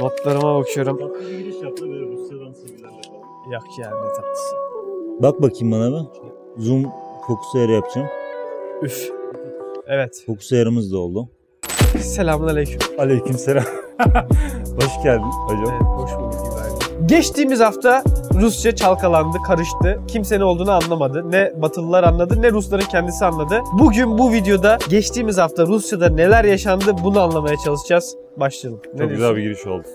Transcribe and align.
Notlarıma 0.00 0.58
bakıyorum. 0.58 0.98
Tatlı 0.98 1.20
bir 1.30 1.38
giriş 1.38 1.62
yaptı 1.62 1.84
ve 1.84 1.98
Rusya'dan 1.98 2.52
sevgilerle. 2.52 2.94
Yok 3.52 3.78
ya 3.78 3.90
ne 3.90 4.08
tatlısı. 4.08 4.56
Bak 5.22 5.42
bakayım 5.42 5.72
bana 5.72 5.92
bir. 5.92 6.06
Zoom 6.56 6.82
fokus 7.26 7.54
ayarı 7.54 7.72
yapacağım. 7.72 8.08
Üf. 8.82 9.10
Evet. 9.86 10.22
Fokus 10.26 10.52
ayarımız 10.52 10.92
da 10.92 10.98
oldu. 10.98 11.28
Selamun 11.98 12.48
aleyküm. 12.48 12.78
Aleykümselam. 12.98 13.64
Hoş 14.80 15.02
geldin 15.02 15.22
hocam. 15.46 15.64
Evet, 15.74 15.82
hoş 15.82 16.10
bulduk 16.16 16.34
İbrahim. 16.52 17.06
Geçtiğimiz 17.06 17.60
hafta 17.60 18.02
Rusça 18.40 18.74
çalkalandı, 18.74 19.38
karıştı. 19.46 20.00
Kimse 20.08 20.38
ne 20.38 20.44
olduğunu 20.44 20.70
anlamadı. 20.70 21.30
Ne 21.30 21.52
Batılılar 21.62 22.04
anladı 22.04 22.42
ne 22.42 22.50
Rusların 22.50 22.84
kendisi 22.84 23.24
anladı. 23.24 23.60
Bugün 23.78 24.18
bu 24.18 24.32
videoda 24.32 24.78
geçtiğimiz 24.90 25.38
hafta 25.38 25.66
Rusya'da 25.66 26.08
neler 26.08 26.44
yaşandı 26.44 26.96
bunu 27.04 27.20
anlamaya 27.20 27.56
çalışacağız. 27.64 28.16
Başlayalım. 28.36 28.80
Ne 28.84 28.90
Çok 28.90 28.98
diyorsun? 28.98 29.16
güzel 29.16 29.36
bir 29.36 29.42
giriş 29.42 29.66
oldu. 29.66 29.86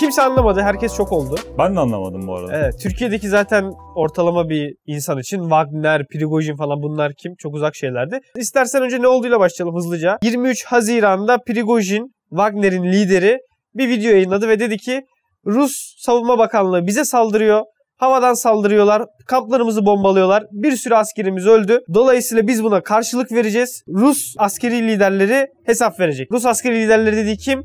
Kimse 0.00 0.22
anlamadı. 0.22 0.60
Herkes 0.60 0.96
çok 0.96 1.12
oldu. 1.12 1.36
Ben 1.58 1.76
de 1.76 1.80
anlamadım 1.80 2.26
bu 2.26 2.36
arada. 2.36 2.56
Evet. 2.56 2.74
Türkiye'deki 2.82 3.28
zaten 3.28 3.72
ortalama 3.96 4.48
bir 4.48 4.74
insan 4.86 5.18
için 5.18 5.40
Wagner, 5.40 6.06
Prigojin 6.12 6.56
falan 6.56 6.82
bunlar 6.82 7.12
kim? 7.22 7.34
Çok 7.38 7.54
uzak 7.54 7.76
şeylerdi. 7.76 8.18
İstersen 8.36 8.82
önce 8.82 9.02
ne 9.02 9.08
olduğuyla 9.08 9.40
başlayalım 9.40 9.76
hızlıca. 9.76 10.18
23 10.22 10.64
Haziran'da 10.64 11.38
Prigojin, 11.46 12.14
Wagner'in 12.30 12.84
lideri 12.84 13.38
bir 13.74 13.88
video 13.88 14.10
yayınladı 14.10 14.48
ve 14.48 14.60
dedi 14.60 14.76
ki 14.76 15.02
Rus 15.46 15.94
Savunma 15.98 16.38
Bakanlığı 16.38 16.86
bize 16.86 17.04
saldırıyor. 17.04 17.62
Havadan 17.96 18.34
saldırıyorlar. 18.34 19.02
Kamplarımızı 19.26 19.86
bombalıyorlar. 19.86 20.44
Bir 20.50 20.76
sürü 20.76 20.94
askerimiz 20.94 21.46
öldü. 21.46 21.80
Dolayısıyla 21.94 22.46
biz 22.46 22.64
buna 22.64 22.80
karşılık 22.80 23.32
vereceğiz. 23.32 23.82
Rus 23.88 24.34
askeri 24.38 24.88
liderleri 24.88 25.46
hesap 25.66 26.00
verecek. 26.00 26.32
Rus 26.32 26.46
askeri 26.46 26.80
liderleri 26.80 27.16
dediği 27.16 27.36
kim? 27.36 27.62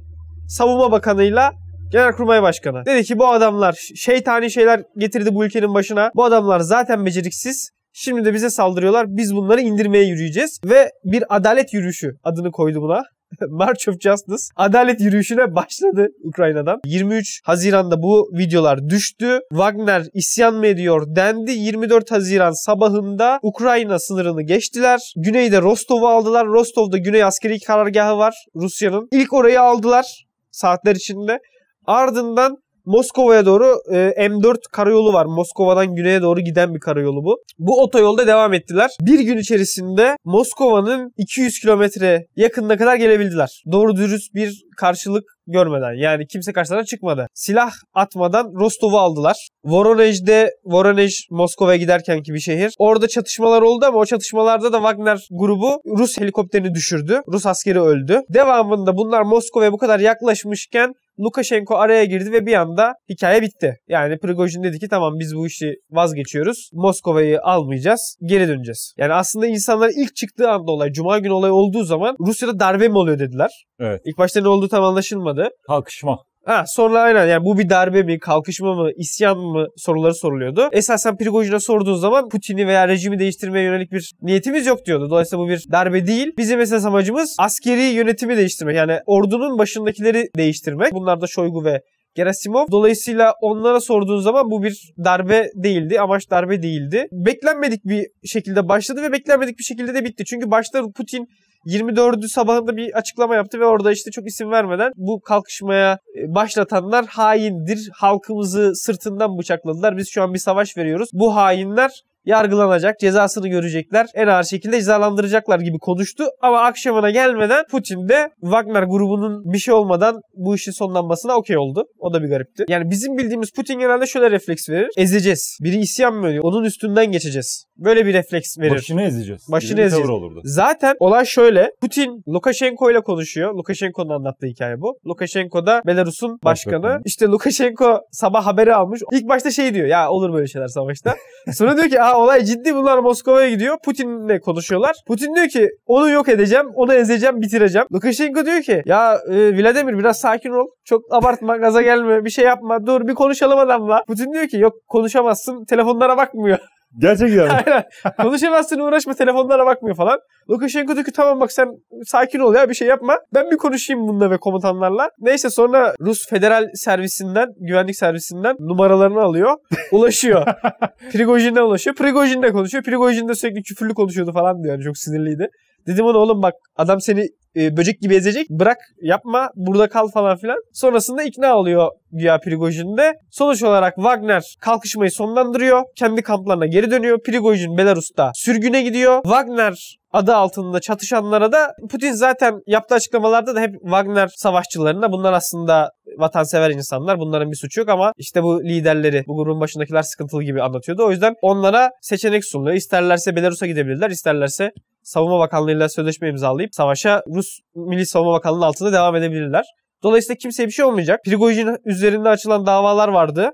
Savunma 0.48 0.91
Bakanı'yla 0.91 1.51
Genelkurmay 1.91 2.41
Başkanı. 2.41 2.85
Dedi 2.85 3.03
ki 3.03 3.20
bu 3.20 3.27
adamlar 3.27 3.73
şeytani 3.95 4.51
şeyler 4.51 4.84
getirdi 4.98 5.29
bu 5.35 5.45
ülkenin 5.45 5.73
başına. 5.73 6.12
Bu 6.15 6.23
adamlar 6.23 6.60
zaten 6.60 7.05
beceriksiz. 7.05 7.70
Şimdi 7.93 8.26
de 8.26 8.34
bize 8.34 8.49
saldırıyorlar. 8.49 9.05
Biz 9.10 9.35
bunları 9.35 9.62
indirmeye 9.62 10.04
yürüyeceğiz. 10.04 10.60
Ve 10.65 10.91
bir 11.04 11.23
adalet 11.29 11.73
yürüyüşü 11.73 12.12
adını 12.23 12.51
koydu 12.51 12.82
buna. 12.82 13.04
March 13.50 13.90
of 13.90 14.02
Justice 14.02 14.44
adalet 14.55 15.02
yürüyüşüne 15.02 15.55
başladı 15.55 16.08
Ukrayna'dan. 16.24 16.80
23 16.86 17.41
Haziran'da 17.44 18.02
bu 18.02 18.30
videolar 18.34 18.90
düştü. 18.90 19.40
Wagner 19.50 20.04
isyan 20.14 20.55
mı 20.55 20.68
ediyor 20.68 21.16
dendi. 21.16 21.52
24 21.52 22.12
Haziran 22.12 22.66
sabahında 22.66 23.40
Ukrayna 23.41 24.00
sınırını 24.00 24.41
geçtiler. 24.41 25.13
Güneyde 25.16 25.62
Rostov'u 25.62 26.08
aldılar. 26.08 26.48
Rostov'da 26.48 26.98
Güney 26.98 27.24
askeri 27.24 27.60
karargahı 27.60 28.18
var 28.18 28.34
Rusya'nın. 28.56 29.08
İlk 29.12 29.34
orayı 29.34 29.62
aldılar 29.62 30.26
saatler 30.52 30.96
içinde. 30.96 31.40
Ardından 31.88 32.58
Moskova'ya 32.86 33.46
doğru 33.46 33.76
e, 33.91 33.98
M4 34.28 34.58
karayolu 34.72 35.14
var. 35.14 35.26
Moskova'dan 35.26 35.96
güneye 35.96 36.22
doğru 36.22 36.40
giden 36.40 36.74
bir 36.74 36.80
karayolu 36.80 37.24
bu. 37.24 37.38
Bu 37.60 37.82
otoyolda 37.82 38.28
devam 38.28 38.54
ettiler. 38.54 38.90
Bir 39.02 39.20
gün 39.20 39.38
içerisinde 39.38 40.18
Moskova'nın 40.26 41.12
200 41.18 41.60
kilometre 41.60 42.26
yakınına 42.36 42.78
kadar 42.78 42.96
gelebildiler. 42.96 43.63
Doğru 43.72 43.96
dürüst 43.96 44.34
bir 44.34 44.66
karşılık 44.78 45.24
görmeden. 45.48 45.94
Yani 45.94 46.28
kimse 46.28 46.54
karşılarına 46.54 46.86
çıkmadı. 46.86 47.28
Silah 47.34 47.72
atmadan 47.94 48.52
Rostov'u 48.60 48.98
aldılar. 48.98 49.50
Voronezh'de, 49.63 50.52
Voronezh 50.66 51.20
Moskova'ya 51.32 51.78
giderkenki 51.78 52.34
bir 52.34 52.40
şehir. 52.40 52.74
Orada 52.80 53.08
çatışmalar 53.08 53.62
oldu 53.62 53.86
ama 53.86 53.98
o 53.98 54.06
çatışmalarda 54.06 54.74
da 54.74 54.78
Wagner 54.78 55.28
grubu 55.32 55.82
Rus 55.98 56.18
helikopterini 56.18 56.74
düşürdü. 56.74 57.22
Rus 57.28 57.46
askeri 57.46 57.82
öldü. 57.82 58.22
Devamında 58.30 58.98
bunlar 58.98 59.22
Moskova'ya 59.22 59.72
bu 59.72 59.78
kadar 59.78 60.00
yaklaşmışken 60.00 60.94
Lukashenko 61.20 61.76
araya 61.76 62.05
girdi 62.05 62.32
ve 62.32 62.46
bir 62.46 62.54
anda 62.54 62.94
hikaye 63.10 63.41
bitti. 63.41 63.77
Yani 63.88 64.18
Prigojin 64.18 64.63
dedi 64.63 64.80
ki 64.80 64.88
tamam 64.88 65.13
biz 65.19 65.35
bu 65.35 65.47
işi 65.47 65.74
vazgeçiyoruz. 65.91 66.69
Moskova'yı 66.74 67.41
almayacağız. 67.41 68.18
Geri 68.22 68.47
döneceğiz. 68.47 68.94
Yani 68.97 69.13
aslında 69.13 69.47
insanlar 69.47 69.91
ilk 69.97 70.16
çıktığı 70.16 70.50
anda 70.50 70.72
olay, 70.72 70.91
Cuma 70.91 71.19
günü 71.19 71.34
olay 71.34 71.51
olduğu 71.51 71.84
zaman 71.84 72.16
Rusya'da 72.28 72.59
darbe 72.59 72.88
mi 72.88 72.97
oluyor 72.97 73.19
dediler. 73.19 73.66
Evet. 73.79 74.01
İlk 74.06 74.17
başta 74.17 74.41
ne 74.41 74.47
olduğu 74.47 74.67
tam 74.67 74.84
anlaşılmadı. 74.84 75.50
Kalkışma. 75.67 76.17
Ha, 76.45 76.63
sonra 76.67 77.01
aynen 77.01 77.28
yani 77.28 77.45
bu 77.45 77.57
bir 77.57 77.69
darbe 77.69 78.03
mi, 78.03 78.19
kalkışma 78.19 78.75
mı, 78.75 78.89
isyan 78.95 79.38
mı 79.38 79.67
soruları 79.78 80.13
soruluyordu. 80.16 80.69
Esasen 80.72 81.17
Prigojin'e 81.17 81.59
sorduğun 81.59 81.95
zaman 81.95 82.29
Putin'i 82.29 82.67
veya 82.67 82.88
rejimi 82.88 83.19
değiştirmeye 83.19 83.66
yönelik 83.66 83.91
bir 83.91 84.11
niyetimiz 84.22 84.66
yok 84.66 84.85
diyordu. 84.85 85.09
Dolayısıyla 85.09 85.45
bu 85.45 85.50
bir 85.50 85.66
darbe 85.72 86.07
değil. 86.07 86.31
Bizim 86.38 86.59
esas 86.59 86.85
amacımız 86.85 87.35
askeri 87.39 87.81
yönetimi 87.81 88.38
değiştirmek. 88.38 88.75
Yani 88.75 89.00
ordunun 89.06 89.57
başındakileri 89.57 90.28
değiştirmek. 90.38 90.94
Bunlar 90.94 91.22
da 91.22 91.28
Shoigu 91.28 91.66
ve 91.66 91.81
Gerasimov. 92.16 92.66
Dolayısıyla 92.72 93.33
onlara 93.41 93.81
sorduğun 93.81 94.19
zaman 94.19 94.51
bu 94.51 94.63
bir 94.63 94.94
darbe 95.06 95.47
değildi. 95.56 96.00
Amaç 96.00 96.31
darbe 96.31 96.62
değildi. 96.62 97.07
Beklenmedik 97.12 97.85
bir 97.85 98.07
şekilde 98.25 98.69
başladı 98.69 99.01
ve 99.01 99.12
beklenmedik 99.12 99.59
bir 99.59 99.63
şekilde 99.63 99.94
de 99.94 100.06
bitti. 100.06 100.25
Çünkü 100.25 100.51
başta 100.51 100.81
Putin 100.95 101.27
24'ü 101.65 102.29
sabahında 102.29 102.77
bir 102.77 102.97
açıklama 102.97 103.35
yaptı 103.35 103.59
ve 103.59 103.65
orada 103.65 103.91
işte 103.91 104.11
çok 104.11 104.27
isim 104.27 104.51
vermeden 104.51 104.91
bu 104.95 105.21
kalkışmaya 105.21 105.99
e, 106.17 106.35
başlatanlar 106.35 107.05
haindir. 107.05 107.89
Halkımızı 107.93 108.71
sırtından 108.75 109.37
bıçakladılar. 109.37 109.97
Biz 109.97 110.09
şu 110.09 110.23
an 110.23 110.33
bir 110.33 110.39
savaş 110.39 110.77
veriyoruz. 110.77 111.09
Bu 111.13 111.35
hainler 111.35 111.91
yargılanacak, 112.25 113.00
cezasını 113.00 113.47
görecekler, 113.47 114.08
en 114.13 114.28
ağır 114.28 114.44
şekilde 114.44 114.78
cezalandıracaklar 114.78 115.59
gibi 115.59 115.78
konuştu. 115.78 116.24
Ama 116.41 116.59
akşamına 116.62 117.12
gelmeden 117.12 117.63
Putin 117.72 118.09
de 118.09 118.30
Wagner 118.41 118.84
grubunun 118.84 119.53
bir 119.53 119.58
şey 119.58 119.74
olmadan 119.74 120.22
bu 120.36 120.56
işin 120.56 120.72
sonlanmasına 120.72 121.36
okey 121.36 121.58
oldu. 121.58 121.86
O 122.00 122.13
da 122.13 122.24
bir 122.24 122.28
garipti. 122.30 122.66
Yani 122.69 122.90
bizim 122.90 123.18
bildiğimiz 123.18 123.52
Putin 123.52 123.80
genelde 123.80 124.08
şöyle 124.08 124.31
refleks 124.31 124.69
verir. 124.69 124.90
Ezeceğiz. 124.97 125.58
Biri 125.63 125.78
isyan 125.78 126.13
mı 126.13 126.30
ediyor? 126.30 126.44
Onun 126.44 126.63
üstünden 126.63 127.12
geçeceğiz. 127.12 127.66
Böyle 127.78 128.06
bir 128.06 128.13
refleks 128.13 128.57
verir. 128.59 128.72
Başını 128.72 129.02
ezeceğiz. 129.03 129.42
Başını 129.52 129.78
bir 129.78 129.84
ezeceğiz. 129.84 130.09
olurdu. 130.09 130.42
Zaten 130.44 130.96
olay 131.00 131.25
şöyle. 131.25 131.72
Putin 131.81 132.24
Lukashenko 132.28 132.92
ile 132.92 133.02
konuşuyor. 133.02 133.53
Lukashenko'nun 133.56 134.09
anlattığı 134.09 134.47
hikaye 134.47 134.81
bu. 134.81 134.97
Lukashenko 135.07 135.66
da 135.66 135.81
Belarus'un 135.88 136.40
başkanı. 136.44 136.84
Başbakanı. 136.84 137.02
İşte 137.06 137.25
Lukashenko 137.25 138.02
sabah 138.12 138.46
haberi 138.46 138.75
almış. 138.75 139.02
İlk 139.12 139.30
başta 139.30 139.52
şey 139.52 139.74
diyor. 139.74 139.88
Ya 139.88 140.09
olur 140.09 140.34
böyle 140.34 140.47
şeyler 140.47 140.68
savaşta. 140.68 141.16
Sonra 141.53 141.78
diyor 141.78 141.90
ki 141.90 142.02
Aa, 142.02 142.14
olay 142.19 142.43
ciddi 142.43 142.75
bunlar 142.75 142.97
Moskova'ya 142.97 143.49
gidiyor. 143.49 143.77
Putin'le 143.85 144.39
konuşuyorlar. 144.39 144.95
Putin 145.07 145.35
diyor 145.35 145.47
ki 145.47 145.69
onu 145.85 146.09
yok 146.09 146.29
edeceğim. 146.29 146.65
Onu 146.75 146.93
ezeceğim 146.93 147.41
bitireceğim. 147.41 147.87
Lukashenko 147.93 148.45
diyor 148.45 148.61
ki 148.61 148.81
ya 148.85 149.19
e, 149.29 149.57
Vladimir 149.57 149.97
biraz 149.99 150.19
sakin 150.19 150.49
ol. 150.49 150.67
Çok 150.85 151.01
abartma 151.11 151.57
gaza 151.57 151.81
gelme 151.81 152.25
bir 152.25 152.29
şey 152.29 152.45
yapma. 152.45 152.85
Dur 152.85 153.07
bir 153.07 153.13
konuşalım 153.13 153.59
adamla. 153.59 154.03
Putin 154.07 154.33
diyor 154.33 154.47
ki 154.47 154.57
yok 154.57 154.73
konuşamazsın. 154.87 155.65
Telefonlara 155.65 156.17
bakmıyor. 156.17 156.59
Gerçekten 157.00 157.46
mi? 157.46 157.51
Aynen. 157.51 157.84
Konuşamazsın 158.22 158.79
uğraşma 158.79 159.13
telefonlara 159.13 159.66
bakmıyor 159.66 159.96
falan. 159.96 160.19
Lukashenko 160.50 160.94
diyor 160.94 161.06
ki 161.06 161.12
tamam 161.12 161.40
bak 161.40 161.51
sen 161.51 161.68
sakin 162.06 162.40
ol 162.40 162.56
ya 162.56 162.69
bir 162.69 162.73
şey 162.73 162.88
yapma. 162.88 163.18
Ben 163.34 163.51
bir 163.51 163.57
konuşayım 163.57 164.07
bununla 164.07 164.31
ve 164.31 164.38
komutanlarla. 164.38 165.09
Neyse 165.19 165.50
sonra 165.50 165.94
Rus 166.01 166.29
federal 166.29 166.69
servisinden, 166.74 167.50
güvenlik 167.59 167.95
servisinden 167.95 168.56
numaralarını 168.59 169.22
alıyor. 169.22 169.57
Ulaşıyor. 169.91 170.45
Prigojin'e 171.13 171.62
ulaşıyor. 171.62 171.95
Prigojin'le 171.95 172.51
konuşuyor. 172.51 172.84
Prigojin 172.84 173.28
de 173.28 173.35
sürekli 173.35 173.63
küfürlü 173.63 173.94
konuşuyordu 173.94 174.31
falan 174.34 174.63
diyor. 174.63 174.74
Yani 174.74 174.84
çok 174.84 174.97
sinirliydi. 174.97 175.47
Dedim 175.88 176.06
ona 176.06 176.18
oğlum 176.18 176.41
bak 176.41 176.53
adam 176.75 177.01
seni 177.01 177.28
e, 177.56 177.78
böcek 177.78 178.01
gibi 178.01 178.16
ezecek. 178.16 178.50
Bırak 178.50 178.78
yapma 179.01 179.50
burada 179.56 179.90
kal 179.90 180.07
falan 180.07 180.38
filan. 180.38 180.57
Sonrasında 180.74 181.24
ikna 181.24 181.57
oluyor 181.57 181.91
güya 182.17 182.39
Prigojin'de. 182.39 183.13
Sonuç 183.31 183.63
olarak 183.63 183.95
Wagner 183.95 184.43
kalkışmayı 184.61 185.11
sonlandırıyor. 185.11 185.83
Kendi 185.95 186.21
kamplarına 186.21 186.65
geri 186.65 186.91
dönüyor. 186.91 187.19
Prigojin 187.25 187.77
Belarus'ta 187.77 188.31
sürgüne 188.35 188.81
gidiyor. 188.81 189.23
Wagner 189.23 189.97
adı 190.11 190.35
altında 190.35 190.79
çatışanlara 190.79 191.51
da 191.51 191.73
Putin 191.91 192.11
zaten 192.11 192.53
yaptığı 192.67 192.95
açıklamalarda 192.95 193.55
da 193.55 193.61
hep 193.61 193.73
Wagner 193.81 194.29
savaşçılarına 194.35 195.11
bunlar 195.11 195.33
aslında 195.33 195.89
vatansever 196.17 196.69
insanlar. 196.69 197.19
Bunların 197.19 197.51
bir 197.51 197.57
suçu 197.57 197.79
yok 197.79 197.89
ama 197.89 198.12
işte 198.18 198.44
bu 198.44 198.63
liderleri, 198.63 199.23
bu 199.27 199.38
grubun 199.38 199.61
başındakiler 199.61 200.01
sıkıntılı 200.01 200.44
gibi 200.44 200.61
anlatıyordu. 200.61 201.06
O 201.06 201.11
yüzden 201.11 201.33
onlara 201.41 201.91
seçenek 202.01 202.45
sunuluyor. 202.45 202.75
İsterlerse 202.75 203.35
Belarus'a 203.35 203.68
gidebilirler, 203.68 204.09
isterlerse 204.09 204.71
Savunma 205.03 205.39
Bakanlığı'yla 205.39 205.89
sözleşme 205.89 206.29
imzalayıp 206.29 206.75
savaşa 206.75 207.21
Rus 207.35 207.47
Milli 207.75 208.06
Savunma 208.06 208.33
Bakanlığı'nın 208.33 208.65
altında 208.65 208.94
devam 208.94 209.15
edebilirler. 209.15 209.65
Dolayısıyla 210.06 210.36
kimseye 210.36 210.66
bir 210.66 210.72
şey 210.72 210.86
olmayacak. 210.86 211.19
Prigojin 211.25 211.78
üzerinde 211.86 212.30
açılan 212.30 212.66
davalar 212.66 213.07
vardı. 213.07 213.52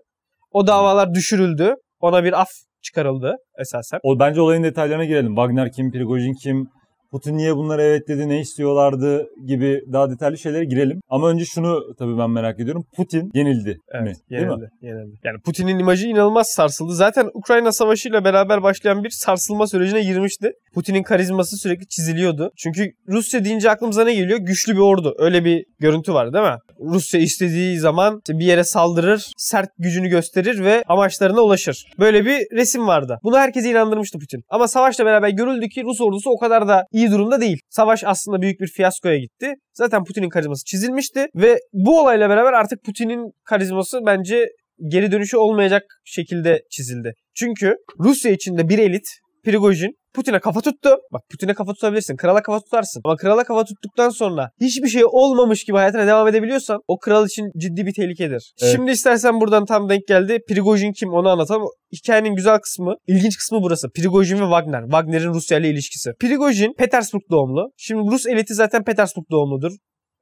O 0.52 0.68
davalar 0.68 1.14
düşürüldü. 1.14 1.76
Ona 2.00 2.24
bir 2.24 2.42
af 2.42 2.48
çıkarıldı 2.82 3.36
esasen. 3.60 4.00
O 4.04 4.20
bence 4.20 4.42
olayın 4.42 4.64
detaylarına 4.64 5.06
girelim. 5.06 5.36
Wagner 5.36 5.72
kim, 5.72 5.92
Prigojin 5.92 6.34
kim, 6.44 6.68
Putin 7.12 7.38
niye 7.38 7.56
bunlara 7.56 7.84
evet 7.84 8.08
dedi, 8.08 8.30
ne 8.30 8.40
istiyorlardı 8.40 9.28
gibi 9.46 9.82
daha 9.94 10.10
detaylı 10.10 10.38
şeylere 10.38 10.66
girelim. 10.66 11.02
Ama 11.10 11.30
önce 11.30 11.46
şunu 11.46 11.96
tabii 12.00 12.18
ben 12.18 12.30
merak 12.30 12.60
ediyorum. 12.60 12.86
Putin 12.96 13.32
yenildi 13.34 13.70
mi? 13.70 13.78
Evet, 13.94 14.16
Değil 14.30 14.42
mi? 14.42 14.48
yenildi, 14.50 14.70
yenildi. 14.82 15.16
Yani 15.24 15.38
Putin'in 15.46 15.80
imajı 15.80 16.08
inanılmaz 16.08 16.48
sarsıldı. 16.48 16.94
Zaten 16.94 17.30
Ukrayna 17.34 17.72
Savaşı 17.72 18.10
ile 18.10 18.24
beraber 18.24 18.64
başlayan 18.64 19.04
bir 19.04 19.10
sarsılma 19.10 19.68
sürecine 19.68 20.04
girmişti. 20.04 20.52
Putin'in 20.74 21.04
karizması 21.04 21.58
sürekli 21.58 21.88
çiziliyordu. 21.88 22.52
Çünkü 22.58 22.92
Rusya 23.08 23.46
deyince 23.46 23.70
aklımıza 23.70 24.04
ne 24.04 24.14
geliyor? 24.14 24.40
Güçlü 24.40 24.74
bir 24.74 24.80
ordu. 24.80 25.16
Öyle 25.18 25.46
bir 25.46 25.66
görüntü 25.80 26.14
var 26.14 26.34
değil 26.34 26.46
mi? 26.46 26.58
Rusya 26.80 27.20
istediği 27.22 27.80
zaman 27.80 28.22
işte 28.28 28.40
bir 28.40 28.46
yere 28.46 28.64
saldırır, 28.64 29.32
sert 29.38 29.70
gücünü 29.78 30.08
gösterir 30.08 30.64
ve 30.64 30.84
amaçlarına 30.88 31.42
ulaşır. 31.42 31.86
Böyle 32.00 32.26
bir 32.26 32.58
resim 32.58 32.88
vardı. 32.88 33.20
Bunu 33.24 33.38
herkese 33.38 33.70
inandırmıştı 33.70 34.20
Putin. 34.20 34.44
Ama 34.50 34.68
savaşla 34.68 35.06
beraber 35.06 35.30
görüldü 35.30 35.70
ki 35.70 35.84
Rus 35.84 36.02
ordusu 36.02 36.30
o 36.30 36.38
kadar 36.38 36.68
da 36.68 36.84
iyi 36.92 37.01
durumda 37.12 37.42
değil. 37.42 37.60
Savaş 37.70 38.04
aslında 38.06 38.42
büyük 38.42 38.60
bir 38.60 38.68
fiyaskoya 38.68 39.18
gitti. 39.18 39.54
Zaten 39.74 40.04
Putin'in 40.04 40.30
karizması 40.30 40.66
çizilmişti 40.66 41.28
ve 41.36 41.60
bu 41.74 42.02
olayla 42.02 42.30
beraber 42.30 42.54
artık 42.54 42.84
Putin'in 42.84 43.32
karizması 43.46 44.00
bence 44.06 44.46
geri 44.88 45.12
dönüşü 45.12 45.38
olmayacak 45.38 45.84
şekilde 46.06 46.62
çizildi. 46.72 47.14
Çünkü 47.36 47.76
Rusya 48.00 48.32
içinde 48.32 48.70
bir 48.70 48.80
elit 48.80 49.08
Prigojin 49.46 49.92
Putin'e 50.14 50.40
kafa 50.40 50.62
tuttu. 50.62 50.90
Bak 51.14 51.22
Putin'e 51.32 51.54
kafa 51.54 51.74
tutabilirsin. 51.74 52.16
Krala 52.16 52.42
kafa 52.42 52.60
tutarsın. 52.60 53.02
Ama 53.06 53.16
krala 53.16 53.44
kafa 53.44 53.64
tuttuktan 53.64 54.10
sonra 54.10 54.50
hiçbir 54.62 54.88
şey 54.88 55.04
olmamış 55.06 55.64
gibi 55.64 55.78
hayatına 55.78 56.08
devam 56.08 56.28
edebiliyorsan 56.28 56.80
o 56.88 57.00
kral 57.00 57.26
için 57.26 57.46
ciddi 57.58 57.86
bir 57.86 57.94
tehlikedir. 57.94 58.54
Evet. 58.62 58.76
Şimdi 58.76 58.92
istersen 58.92 59.42
buradan 59.42 59.66
tam 59.66 59.90
denk 59.90 60.08
geldi. 60.08 60.40
Prigojin 60.50 60.92
kim 60.92 61.10
onu 61.10 61.30
anlatalım. 61.30 61.64
Hikayenin 61.94 62.36
güzel 62.36 62.58
kısmı, 62.60 62.96
ilginç 63.08 63.38
kısmı 63.38 63.60
burası. 63.62 63.90
Prigojin 63.96 64.36
ve 64.36 64.44
Wagner. 64.44 64.82
Wagner'in 64.82 65.34
Rusya 65.34 65.60
ile 65.60 65.70
ilişkisi. 65.70 66.12
Prigojin 66.20 66.74
Petersburg 66.78 67.22
doğumlu. 67.32 67.72
Şimdi 67.78 68.12
Rus 68.12 68.28
eliti 68.28 68.54
zaten 68.54 68.84
Petersburg 68.84 69.26
doğumludur. 69.32 69.72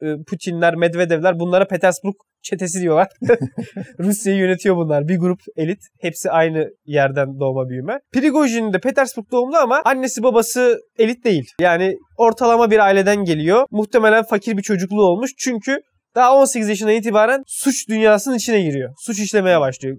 Ee, 0.01 0.15
Putinler, 0.29 0.75
Medvedevler 0.75 1.39
bunlara 1.39 1.67
Petersburg 1.67 2.15
çetesi 2.41 2.81
diyorlar. 2.81 3.07
Rusya'yı 3.99 4.39
yönetiyor 4.39 4.75
bunlar. 4.75 5.07
Bir 5.07 5.17
grup 5.17 5.39
elit. 5.55 5.79
Hepsi 5.99 6.31
aynı 6.31 6.69
yerden 6.85 7.39
doğma 7.39 7.69
büyüme. 7.69 7.99
Prigojin 8.13 8.73
de 8.73 8.79
Petersburg 8.79 9.31
doğumlu 9.31 9.57
ama 9.57 9.81
annesi 9.85 10.23
babası 10.23 10.79
elit 10.97 11.25
değil. 11.25 11.45
Yani 11.61 11.95
ortalama 12.17 12.71
bir 12.71 12.79
aileden 12.79 13.23
geliyor. 13.23 13.65
Muhtemelen 13.71 14.23
fakir 14.23 14.57
bir 14.57 14.61
çocukluğu 14.61 15.03
olmuş. 15.03 15.31
Çünkü 15.37 15.79
daha 16.15 16.35
18 16.35 16.69
yaşından 16.69 16.93
itibaren 16.93 17.43
suç 17.47 17.89
dünyasının 17.89 18.35
içine 18.35 18.61
giriyor. 18.61 18.93
Suç 18.97 19.19
işlemeye 19.19 19.59
başlıyor. 19.59 19.97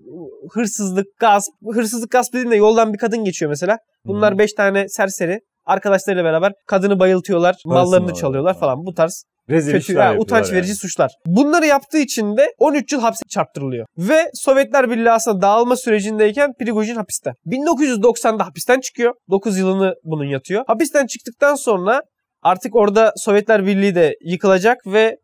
Hırsızlık, 0.53 1.06
gasp. 1.20 1.53
Hırsızlık, 1.75 2.11
gasp 2.11 2.32
dediğimde 2.32 2.56
yoldan 2.56 2.93
bir 2.93 2.99
kadın 2.99 3.25
geçiyor 3.25 3.49
mesela. 3.49 3.79
Bunlar 4.05 4.35
Hı. 4.35 4.38
5 4.38 4.53
tane 4.53 4.88
serseri. 4.88 5.41
Arkadaşlarıyla 5.64 6.25
beraber 6.25 6.53
kadını 6.67 7.00
bayıltıyorlar, 7.00 7.56
mallarını 7.64 7.96
alıyorlar 7.96 8.14
çalıyorlar 8.14 8.58
falan. 8.58 8.87
Bu 8.87 8.94
tarz 8.94 9.25
Rezil 9.50 9.73
kötü, 9.73 9.82
işler 9.82 9.94
yapıyorlar 9.94 10.25
utanç 10.25 10.47
yani. 10.47 10.56
verici 10.56 10.75
suçlar. 10.75 11.11
Bunları 11.26 11.67
yaptığı 11.67 11.99
için 11.99 12.37
de 12.37 12.52
13 12.58 12.93
yıl 12.93 13.00
hapse 13.00 13.23
çarptırılıyor. 13.31 13.87
Ve 13.99 14.31
Sovyetler 14.35 14.91
Birliği 14.91 15.11
aslında 15.11 15.43
dağılma 15.43 15.76
sürecindeyken 15.76 16.52
Prigojin 16.61 16.97
hapiste. 16.97 17.32
1990'da 17.47 18.47
hapisten 18.47 18.81
çıkıyor. 18.81 19.14
9 19.31 19.58
yılını 19.58 19.94
bunun 20.05 20.25
yatıyor. 20.25 20.64
Hapisten 20.67 21.06
çıktıktan 21.06 21.55
sonra 21.55 22.02
artık 22.43 22.76
orada 22.76 23.12
Sovyetler 23.17 23.67
Birliği 23.67 23.94
de 23.94 24.14
yıkılacak 24.25 24.79
ve 24.87 25.17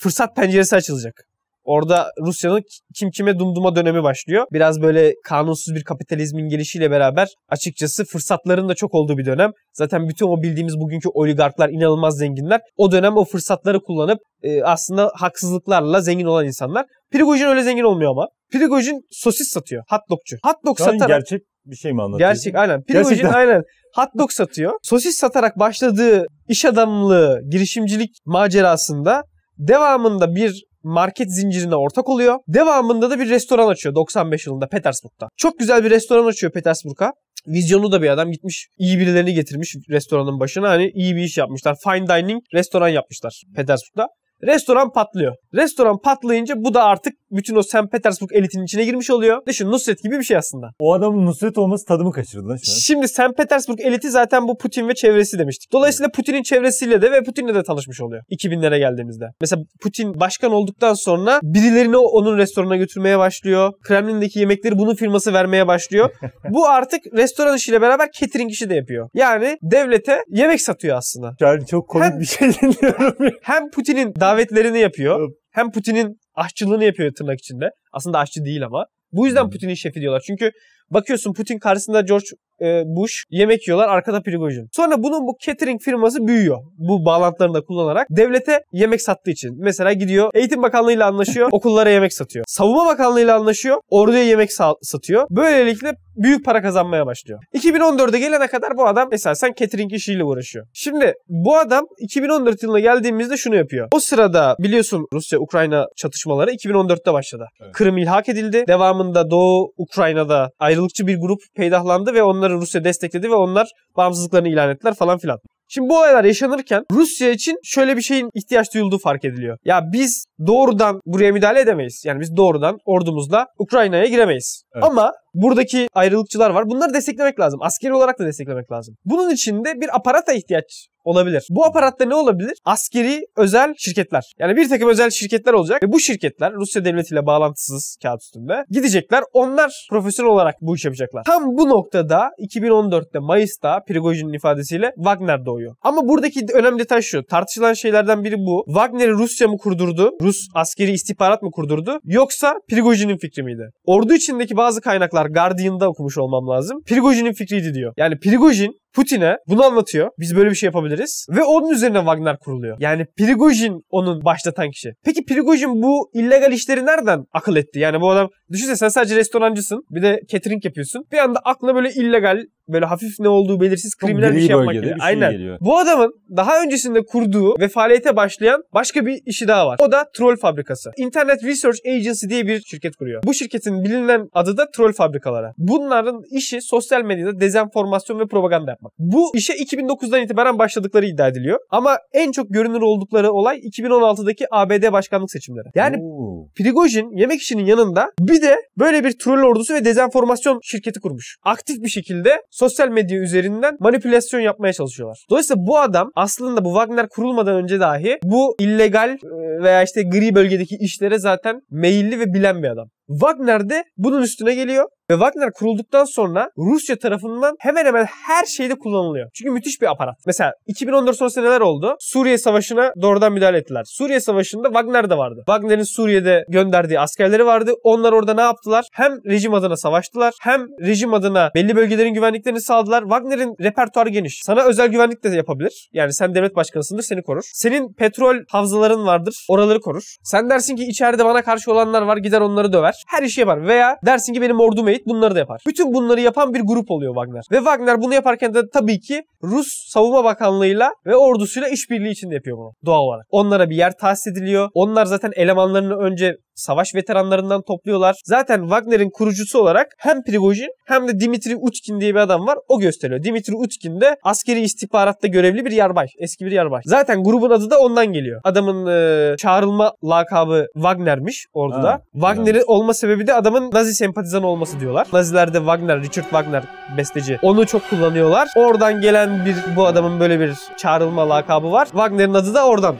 fırsat 0.00 0.36
penceresi 0.36 0.76
açılacak. 0.76 1.27
Orada 1.68 2.10
Rusya'nın 2.26 2.62
kim 2.98 3.10
kime 3.10 3.38
dumduma 3.38 3.76
dönemi 3.76 4.02
başlıyor. 4.02 4.46
Biraz 4.52 4.82
böyle 4.82 5.14
kanunsuz 5.24 5.74
bir 5.74 5.84
kapitalizmin 5.84 6.48
gelişiyle 6.48 6.90
beraber 6.90 7.28
açıkçası 7.48 8.04
fırsatların 8.04 8.68
da 8.68 8.74
çok 8.74 8.94
olduğu 8.94 9.18
bir 9.18 9.26
dönem. 9.26 9.50
Zaten 9.72 10.08
bütün 10.08 10.26
o 10.26 10.42
bildiğimiz 10.42 10.74
bugünkü 10.78 11.08
oligarklar 11.08 11.68
inanılmaz 11.68 12.18
zenginler. 12.18 12.60
O 12.76 12.92
dönem 12.92 13.16
o 13.16 13.24
fırsatları 13.24 13.80
kullanıp 13.80 14.18
e, 14.42 14.62
aslında 14.62 15.10
haksızlıklarla 15.14 16.00
zengin 16.00 16.24
olan 16.24 16.46
insanlar. 16.46 16.86
Prigojin 17.12 17.46
öyle 17.46 17.62
zengin 17.62 17.82
olmuyor 17.82 18.10
ama. 18.10 18.26
Prigojin 18.52 19.00
sosis 19.10 19.48
satıyor. 19.48 19.82
Hot 19.90 20.00
dogçu. 20.10 20.36
Hot 20.44 20.56
dog 20.66 20.78
satarak 20.78 21.08
gerçek 21.08 21.40
bir 21.66 21.76
şey 21.76 21.92
mi 21.92 22.02
anlatıyorsun? 22.02 22.34
Gerçek 22.34 22.54
aynen. 22.54 22.82
Prigojin 22.82 23.08
Gerçekten. 23.08 23.32
aynen 23.32 23.62
hot 23.94 24.08
dog 24.18 24.30
satıyor. 24.30 24.72
Sosis 24.82 25.16
satarak 25.16 25.58
başladığı 25.58 26.26
iş 26.48 26.64
adamlığı, 26.64 27.40
girişimcilik 27.50 28.10
macerasında 28.26 29.22
devamında 29.58 30.34
bir 30.34 30.67
market 30.82 31.34
zincirine 31.34 31.76
ortak 31.76 32.08
oluyor. 32.08 32.38
Devamında 32.48 33.10
da 33.10 33.18
bir 33.18 33.30
restoran 33.30 33.68
açıyor 33.68 33.94
95 33.94 34.46
yılında 34.46 34.68
Petersburg'da. 34.68 35.28
Çok 35.36 35.58
güzel 35.58 35.84
bir 35.84 35.90
restoran 35.90 36.26
açıyor 36.26 36.52
Petersburg'a. 36.52 37.12
Vizyonu 37.46 37.92
da 37.92 38.02
bir 38.02 38.08
adam 38.08 38.30
gitmiş 38.32 38.68
iyi 38.78 38.98
birilerini 38.98 39.34
getirmiş 39.34 39.76
restoranın 39.90 40.40
başına 40.40 40.68
hani 40.68 40.90
iyi 40.94 41.16
bir 41.16 41.22
iş 41.22 41.38
yapmışlar. 41.38 41.76
Fine 41.84 42.06
dining 42.06 42.42
restoran 42.54 42.88
yapmışlar 42.88 43.42
Petersburg'da. 43.56 44.08
Restoran 44.42 44.92
patlıyor. 44.92 45.34
Restoran 45.54 45.98
patlayınca 46.04 46.54
bu 46.58 46.74
da 46.74 46.84
artık 46.84 47.12
bütün 47.30 47.56
o 47.56 47.62
St. 47.62 47.92
Petersburg 47.92 48.30
elitinin 48.32 48.64
içine 48.64 48.84
girmiş 48.84 49.10
oluyor. 49.10 49.42
Düşün 49.46 49.66
Nusret 49.66 50.02
gibi 50.02 50.18
bir 50.18 50.24
şey 50.24 50.36
aslında. 50.36 50.66
O 50.80 50.92
adamın 50.92 51.26
Nusret 51.26 51.58
olması 51.58 51.84
tadımı 51.84 52.12
kaçırdı 52.12 52.48
lan 52.48 52.56
şu 52.56 52.72
an. 52.72 52.76
Şimdi 52.76 53.08
St. 53.08 53.36
Petersburg 53.36 53.80
eliti 53.80 54.10
zaten 54.10 54.48
bu 54.48 54.58
Putin 54.58 54.88
ve 54.88 54.94
çevresi 54.94 55.38
demiştik. 55.38 55.72
Dolayısıyla 55.72 56.10
Putin'in 56.10 56.42
çevresiyle 56.42 57.02
de 57.02 57.12
ve 57.12 57.22
Putin'le 57.22 57.54
de 57.54 57.62
tanışmış 57.62 58.00
oluyor 58.00 58.22
2000'lere 58.30 58.78
geldiğimizde. 58.78 59.24
Mesela 59.40 59.62
Putin 59.82 60.20
başkan 60.20 60.52
olduktan 60.52 60.94
sonra 60.94 61.40
birilerini 61.42 61.96
onun 61.96 62.38
restoranına 62.38 62.76
götürmeye 62.76 63.18
başlıyor. 63.18 63.72
Kremlin'deki 63.82 64.38
yemekleri 64.38 64.78
bunun 64.78 64.94
firması 64.94 65.32
vermeye 65.32 65.66
başlıyor. 65.66 66.10
bu 66.50 66.68
artık 66.68 67.00
restoran 67.12 67.56
işiyle 67.56 67.82
beraber 67.82 68.08
catering 68.20 68.50
işi 68.50 68.70
de 68.70 68.74
yapıyor. 68.74 69.08
Yani 69.14 69.58
devlete 69.62 70.18
yemek 70.28 70.60
satıyor 70.60 70.96
aslında. 70.96 71.34
An 71.48 71.64
çok 71.64 71.88
komik 71.88 72.12
Hem- 72.12 72.20
bir 72.20 72.24
şey 72.24 72.48
dinliyorum. 72.54 73.14
Hem 73.42 73.70
Putin'in 73.70 74.14
davetlerini 74.28 74.78
yapıyor 74.78 75.32
hem 75.50 75.70
Putin'in 75.70 76.20
aşçılığını 76.34 76.84
yapıyor 76.84 77.12
tırnak 77.18 77.38
içinde. 77.38 77.70
Aslında 77.92 78.18
aşçı 78.18 78.44
değil 78.44 78.64
ama. 78.64 78.86
Bu 79.12 79.26
yüzden. 79.26 79.50
Putin'in 79.50 79.74
şefi 79.74 80.00
diyorlar. 80.00 80.22
Çünkü 80.26 80.50
bakıyorsun 80.90 81.32
Putin 81.32 81.58
karşısında 81.58 82.00
George 82.00 82.26
e, 82.62 82.82
Bush 82.86 83.24
yemek 83.30 83.68
yiyorlar 83.68 83.88
arkada 83.88 84.22
Prigojin. 84.22 84.68
Sonra 84.72 85.02
bunun 85.02 85.26
bu 85.26 85.36
catering 85.40 85.80
firması 85.82 86.26
büyüyor. 86.26 86.58
Bu 86.78 87.04
bağlantılarını 87.04 87.54
da 87.54 87.60
kullanarak 87.60 88.06
devlete 88.10 88.60
yemek 88.72 89.02
sattığı 89.02 89.30
için. 89.30 89.50
Mesela 89.58 89.92
gidiyor 89.92 90.30
Eğitim 90.34 90.62
Bakanlığı'yla 90.62 91.06
anlaşıyor. 91.06 91.48
okullara 91.52 91.90
yemek 91.90 92.14
satıyor. 92.14 92.44
Savunma 92.48 92.86
Bakanlığı'yla 92.86 93.36
anlaşıyor. 93.36 93.76
Orduya 93.90 94.22
yemek 94.22 94.50
sa- 94.50 94.76
satıyor. 94.82 95.26
Böylelikle 95.30 95.92
büyük 96.16 96.44
para 96.44 96.62
kazanmaya 96.62 97.06
başlıyor. 97.06 97.40
2014'e 97.54 98.18
gelene 98.18 98.46
kadar 98.46 98.76
bu 98.76 98.86
adam 98.86 99.08
esasen 99.12 99.52
catering 99.58 99.92
işiyle 99.92 100.24
uğraşıyor. 100.24 100.66
Şimdi 100.74 101.14
bu 101.28 101.58
adam 101.58 101.84
2014 101.98 102.62
yılına 102.62 102.80
geldiğimizde 102.80 103.36
şunu 103.36 103.56
yapıyor. 103.56 103.88
O 103.92 104.00
sırada 104.00 104.56
biliyorsun 104.58 105.06
Rusya-Ukrayna 105.12 105.86
çatışmaları 105.96 106.50
2014'te 106.50 107.12
başladı. 107.12 107.46
Evet. 107.62 107.72
Kırım 107.72 107.98
ilhak 107.98 108.28
edildi. 108.28 108.64
Devamında 108.68 109.30
Doğu 109.30 109.72
Ukrayna'da 109.76 110.50
ayrılıkçı 110.78 111.06
bir 111.06 111.20
grup 111.20 111.40
peydahlandı 111.56 112.14
ve 112.14 112.22
onları 112.22 112.54
Rusya 112.54 112.84
destekledi 112.84 113.30
ve 113.30 113.34
onlar 113.34 113.68
bağımsızlıklarını 113.96 114.48
ilan 114.48 114.70
ettiler 114.70 114.94
falan 114.94 115.18
filan. 115.18 115.38
Şimdi 115.70 115.88
bu 115.88 115.98
olaylar 115.98 116.24
yaşanırken 116.24 116.84
Rusya 116.92 117.30
için 117.30 117.56
şöyle 117.64 117.96
bir 117.96 118.02
şeyin 118.02 118.30
ihtiyaç 118.34 118.74
duyulduğu 118.74 118.98
fark 118.98 119.24
ediliyor. 119.24 119.58
Ya 119.64 119.80
biz 119.92 120.24
doğrudan 120.46 121.00
buraya 121.06 121.32
müdahale 121.32 121.60
edemeyiz. 121.60 122.02
Yani 122.06 122.20
biz 122.20 122.36
doğrudan 122.36 122.78
ordumuzla 122.84 123.46
Ukrayna'ya 123.58 124.06
giremeyiz. 124.06 124.62
Evet. 124.74 124.84
Ama 124.84 125.12
buradaki 125.34 125.88
ayrılıkçılar 125.94 126.50
var. 126.50 126.64
Bunları 126.70 126.94
desteklemek 126.94 127.40
lazım. 127.40 127.62
Askeri 127.62 127.94
olarak 127.94 128.18
da 128.18 128.26
desteklemek 128.26 128.72
lazım. 128.72 128.94
Bunun 129.04 129.30
için 129.30 129.64
de 129.64 129.80
bir 129.80 129.96
aparata 129.96 130.32
ihtiyaç 130.32 130.88
olabilir. 131.08 131.46
Bu 131.50 131.64
aparatta 131.64 132.04
ne 132.04 132.14
olabilir? 132.14 132.52
Askeri 132.64 133.26
özel 133.36 133.74
şirketler. 133.78 134.22
Yani 134.38 134.56
bir 134.56 134.68
takım 134.68 134.88
özel 134.88 135.10
şirketler 135.10 135.52
olacak 135.52 135.82
ve 135.82 135.92
bu 135.92 136.00
şirketler 136.00 136.52
Rusya 136.52 136.84
devletiyle 136.84 137.26
bağlantısız 137.26 137.96
kağıt 138.02 138.22
üstünde 138.22 138.64
gidecekler. 138.70 139.22
Onlar 139.32 139.86
profesyonel 139.90 140.32
olarak 140.32 140.54
bu 140.60 140.76
iş 140.76 140.84
yapacaklar. 140.84 141.24
Tam 141.24 141.42
bu 141.58 141.68
noktada 141.68 142.30
2014'te 142.38 143.18
Mayıs'ta 143.18 143.80
Prigojin'in 143.88 144.32
ifadesiyle 144.32 144.92
Wagner 144.96 145.46
doğuyor. 145.46 145.74
Ama 145.82 146.08
buradaki 146.08 146.46
önemli 146.54 146.78
detay 146.78 147.02
şu. 147.02 147.24
Tartışılan 147.24 147.72
şeylerden 147.72 148.24
biri 148.24 148.36
bu. 148.36 148.64
Wagner'i 148.66 149.12
Rusya 149.12 149.48
mı 149.48 149.56
kurdurdu? 149.58 150.10
Rus 150.22 150.36
askeri 150.54 150.90
istihbarat 150.90 151.42
mı 151.42 151.50
kurdurdu? 151.50 152.00
Yoksa 152.04 152.54
Prigojin'in 152.70 153.16
fikri 153.16 153.42
miydi? 153.42 153.70
Ordu 153.84 154.14
içindeki 154.14 154.56
bazı 154.56 154.80
kaynaklar 154.80 155.26
Guardian'da 155.26 155.88
okumuş 155.88 156.18
olmam 156.18 156.48
lazım. 156.48 156.82
Prigojin'in 156.86 157.32
fikriydi 157.32 157.74
diyor. 157.74 157.92
Yani 157.96 158.18
Prigojin 158.18 158.74
Putin'e 158.94 159.36
bunu 159.48 159.64
anlatıyor. 159.64 160.08
Biz 160.18 160.36
böyle 160.36 160.50
bir 160.50 160.54
şey 160.54 160.66
yapabiliriz. 160.66 160.97
Ve 161.28 161.44
onun 161.44 161.70
üzerine 161.70 161.98
Wagner 161.98 162.38
kuruluyor. 162.38 162.76
Yani 162.80 163.06
Prigojin 163.18 163.82
onun 163.90 164.24
başlatan 164.24 164.70
kişi. 164.70 164.92
Peki 165.04 165.24
Prigojin 165.24 165.82
bu 165.82 166.10
illegal 166.14 166.52
işleri 166.52 166.86
nereden 166.86 167.24
akıl 167.32 167.56
etti? 167.56 167.78
Yani 167.78 168.00
bu 168.00 168.10
adam 168.10 168.28
düşünsene 168.52 168.76
sen 168.76 168.88
sadece 168.88 169.16
restorancısın. 169.16 169.82
Bir 169.90 170.02
de 170.02 170.20
catering 170.28 170.64
yapıyorsun. 170.64 171.04
Bir 171.12 171.18
anda 171.18 171.40
aklına 171.44 171.74
böyle 171.74 171.90
illegal 171.90 172.42
böyle 172.68 172.86
hafif 172.86 173.20
ne 173.20 173.28
olduğu 173.28 173.60
belirsiz 173.60 173.94
kriminal 173.94 174.34
bir 174.34 174.40
şey 174.40 174.48
yapmak 174.48 174.74
bir 174.74 174.82
şey 174.82 174.94
Aynen. 175.00 175.32
geliyor. 175.32 175.58
Bu 175.60 175.78
adamın 175.78 176.12
daha 176.36 176.62
öncesinde 176.62 177.04
kurduğu 177.04 177.60
ve 177.60 177.68
faaliyete 177.68 178.16
başlayan 178.16 178.62
başka 178.74 179.06
bir 179.06 179.20
işi 179.26 179.48
daha 179.48 179.66
var. 179.66 179.76
O 179.80 179.92
da 179.92 180.04
troll 180.16 180.36
fabrikası. 180.36 180.90
Internet 180.96 181.44
Research 181.44 181.78
Agency 181.86 182.26
diye 182.28 182.46
bir 182.46 182.60
şirket 182.60 182.96
kuruyor. 182.96 183.22
Bu 183.26 183.34
şirketin 183.34 183.84
bilinen 183.84 184.28
adı 184.32 184.56
da 184.56 184.70
troll 184.70 184.92
fabrikaları. 184.92 185.52
Bunların 185.58 186.22
işi 186.30 186.60
sosyal 186.62 187.02
medyada 187.02 187.40
dezenformasyon 187.40 188.20
ve 188.20 188.26
propaganda 188.26 188.70
yapmak. 188.70 188.92
Bu 188.98 189.30
işe 189.34 189.52
2009'dan 189.52 190.22
itibaren 190.22 190.58
başladıkları 190.58 191.06
iddia 191.06 191.28
ediliyor. 191.28 191.58
Ama 191.70 191.98
en 192.12 192.32
çok 192.32 192.50
görünür 192.50 192.80
oldukları 192.80 193.32
olay 193.32 193.58
2016'daki 193.58 194.46
ABD 194.50 194.92
başkanlık 194.92 195.30
seçimleri. 195.30 195.68
Yani 195.74 195.96
Oo. 196.02 196.48
Prigojin 196.56 197.16
yemek 197.16 197.40
işinin 197.40 197.64
yanında 197.64 198.10
bir 198.20 198.42
de 198.42 198.56
böyle 198.78 199.04
bir 199.04 199.18
troll 199.18 199.42
ordusu 199.42 199.74
ve 199.74 199.84
dezenformasyon 199.84 200.60
şirketi 200.62 201.00
kurmuş. 201.00 201.36
Aktif 201.44 201.82
bir 201.82 201.88
şekilde 201.88 202.42
sosyal 202.58 202.88
medya 202.88 203.18
üzerinden 203.18 203.76
manipülasyon 203.80 204.40
yapmaya 204.40 204.72
çalışıyorlar. 204.72 205.26
Dolayısıyla 205.30 205.66
bu 205.66 205.78
adam 205.78 206.10
aslında 206.14 206.64
bu 206.64 206.68
Wagner 206.68 207.08
kurulmadan 207.08 207.56
önce 207.56 207.80
dahi 207.80 208.18
bu 208.24 208.56
illegal 208.58 209.10
e, 209.10 209.62
veya 209.62 209.82
işte 209.82 210.02
gri 210.02 210.34
bölgedeki 210.34 210.76
işlere 210.80 211.18
zaten 211.18 211.60
meyilli 211.70 212.20
ve 212.20 212.34
bilen 212.34 212.62
bir 212.62 212.68
adam. 212.68 212.88
Wagner 213.08 213.68
de 213.68 213.84
bunun 213.96 214.22
üstüne 214.22 214.54
geliyor 214.54 214.88
ve 215.10 215.14
Wagner 215.14 215.52
kurulduktan 215.52 216.04
sonra 216.04 216.50
Rusya 216.58 216.98
tarafından 216.98 217.56
hemen 217.58 217.86
hemen 217.86 218.04
her 218.04 218.44
şeyde 218.44 218.74
kullanılıyor. 218.74 219.30
Çünkü 219.34 219.50
müthiş 219.50 219.80
bir 219.82 219.86
aparat. 219.86 220.14
Mesela 220.26 220.52
2014 220.66 221.16
sonrası 221.16 221.42
neler 221.42 221.60
oldu? 221.60 221.96
Suriye 222.00 222.38
Savaşı'na 222.38 222.92
doğrudan 223.02 223.32
müdahale 223.32 223.58
ettiler. 223.58 223.82
Suriye 223.86 224.20
Savaşı'nda 224.20 224.68
Wagner 224.68 225.10
de 225.10 225.16
vardı. 225.16 225.42
Wagner'in 225.46 225.82
Suriye'de 225.82 226.44
gönderdiği 226.48 227.00
askerleri 227.00 227.46
vardı. 227.46 227.72
Onlar 227.82 228.12
orada 228.12 228.34
ne 228.34 228.40
yaptılar? 228.40 228.84
Hem 228.92 229.12
rejim 229.26 229.54
adına 229.54 229.76
savaştılar 229.76 230.34
hem 230.40 230.60
rejim 230.80 231.14
adına 231.14 231.50
belli 231.54 231.76
bölgelerin 231.76 232.14
güvenliklerini 232.14 232.60
sağladılar. 232.60 233.02
Wagner'in 233.02 233.54
repertuarı 233.60 234.08
geniş. 234.08 234.40
Sana 234.42 234.64
özel 234.64 234.88
güvenlik 234.88 235.24
de 235.24 235.28
yapabilir. 235.28 235.88
Yani 235.92 236.14
sen 236.14 236.34
devlet 236.34 236.56
başkanısındır 236.56 237.02
seni 237.02 237.22
korur. 237.22 237.42
Senin 237.52 237.92
petrol 237.92 238.36
havzaların 238.48 239.06
vardır. 239.06 239.46
Oraları 239.48 239.80
korur. 239.80 240.16
Sen 240.22 240.50
dersin 240.50 240.76
ki 240.76 240.84
içeride 240.84 241.24
bana 241.24 241.42
karşı 241.42 241.72
olanlar 241.72 242.02
var 242.02 242.16
gider 242.16 242.40
onları 242.40 242.72
döver. 242.72 242.97
Her 243.06 243.22
işi 243.22 243.40
yapar. 243.40 243.66
Veya 243.66 243.96
dersin 244.06 244.32
ki 244.32 244.42
benim 244.42 244.60
ordum 244.60 244.88
eğit 244.88 245.06
bunları 245.06 245.34
da 245.34 245.38
yapar. 245.38 245.60
Bütün 245.66 245.94
bunları 245.94 246.20
yapan 246.20 246.54
bir 246.54 246.60
grup 246.60 246.90
oluyor 246.90 247.14
Wagner. 247.14 247.42
Ve 247.52 247.56
Wagner 247.56 248.02
bunu 248.02 248.14
yaparken 248.14 248.54
de 248.54 248.62
tabii 248.72 249.00
ki 249.00 249.22
Rus 249.42 249.66
Savunma 249.88 250.24
Bakanlığı'yla 250.24 250.92
ve 251.06 251.16
ordusuyla 251.16 251.68
işbirliği 251.68 252.10
içinde 252.10 252.34
yapıyor 252.34 252.58
bunu 252.58 252.72
doğal 252.86 253.00
olarak. 253.00 253.26
Onlara 253.30 253.70
bir 253.70 253.76
yer 253.76 253.92
tahsis 254.00 254.26
ediliyor. 254.26 254.68
Onlar 254.74 255.06
zaten 255.06 255.32
elemanlarını 255.36 255.96
önce 255.96 256.36
savaş 256.54 256.94
veteranlarından 256.94 257.62
topluyorlar. 257.62 258.16
Zaten 258.24 258.60
Wagner'in 258.60 259.10
kurucusu 259.10 259.58
olarak 259.60 259.86
hem 259.98 260.22
Prigojin 260.22 260.68
hem 260.86 261.08
de 261.08 261.20
Dimitri 261.20 261.56
Utkin 261.56 262.00
diye 262.00 262.14
bir 262.14 262.20
adam 262.20 262.46
var. 262.46 262.58
O 262.68 262.80
gösteriyor. 262.80 263.22
Dimitri 263.22 263.54
Utkin 263.54 264.00
de 264.00 264.16
askeri 264.24 264.60
istihbaratta 264.60 265.28
görevli 265.28 265.64
bir 265.64 265.70
yarbay. 265.70 266.06
Eski 266.18 266.44
bir 266.44 266.52
yarbay. 266.52 266.80
Zaten 266.84 267.24
grubun 267.24 267.50
adı 267.50 267.70
da 267.70 267.80
ondan 267.80 268.06
geliyor. 268.06 268.40
Adamın 268.44 268.86
e, 268.86 269.36
çağrılma 269.36 269.92
lakabı 270.04 270.66
Wagner'miş 270.74 271.46
orduda. 271.52 271.90
Ha, 271.90 272.00
Wagner'in 272.12 272.52
güzelmiş. 272.52 272.68
Olma 272.88 272.94
sebebi 272.94 273.26
de 273.26 273.34
adamın 273.34 273.70
Nazi 273.72 273.94
sempatizanı 273.94 274.46
olması 274.46 274.80
diyorlar. 274.80 275.06
Nazilerde 275.12 275.58
Wagner, 275.58 276.00
Richard 276.00 276.24
Wagner 276.24 276.62
besteci. 276.96 277.38
Onu 277.42 277.66
çok 277.66 277.90
kullanıyorlar. 277.90 278.48
Oradan 278.56 279.00
gelen 279.00 279.46
bir 279.46 279.56
bu 279.76 279.86
adamın 279.86 280.20
böyle 280.20 280.40
bir 280.40 280.54
çağrılma 280.76 281.28
lakabı 281.28 281.72
var. 281.72 281.84
Wagner'in 281.84 282.34
adı 282.34 282.54
da 282.54 282.66
oradan 282.66 282.96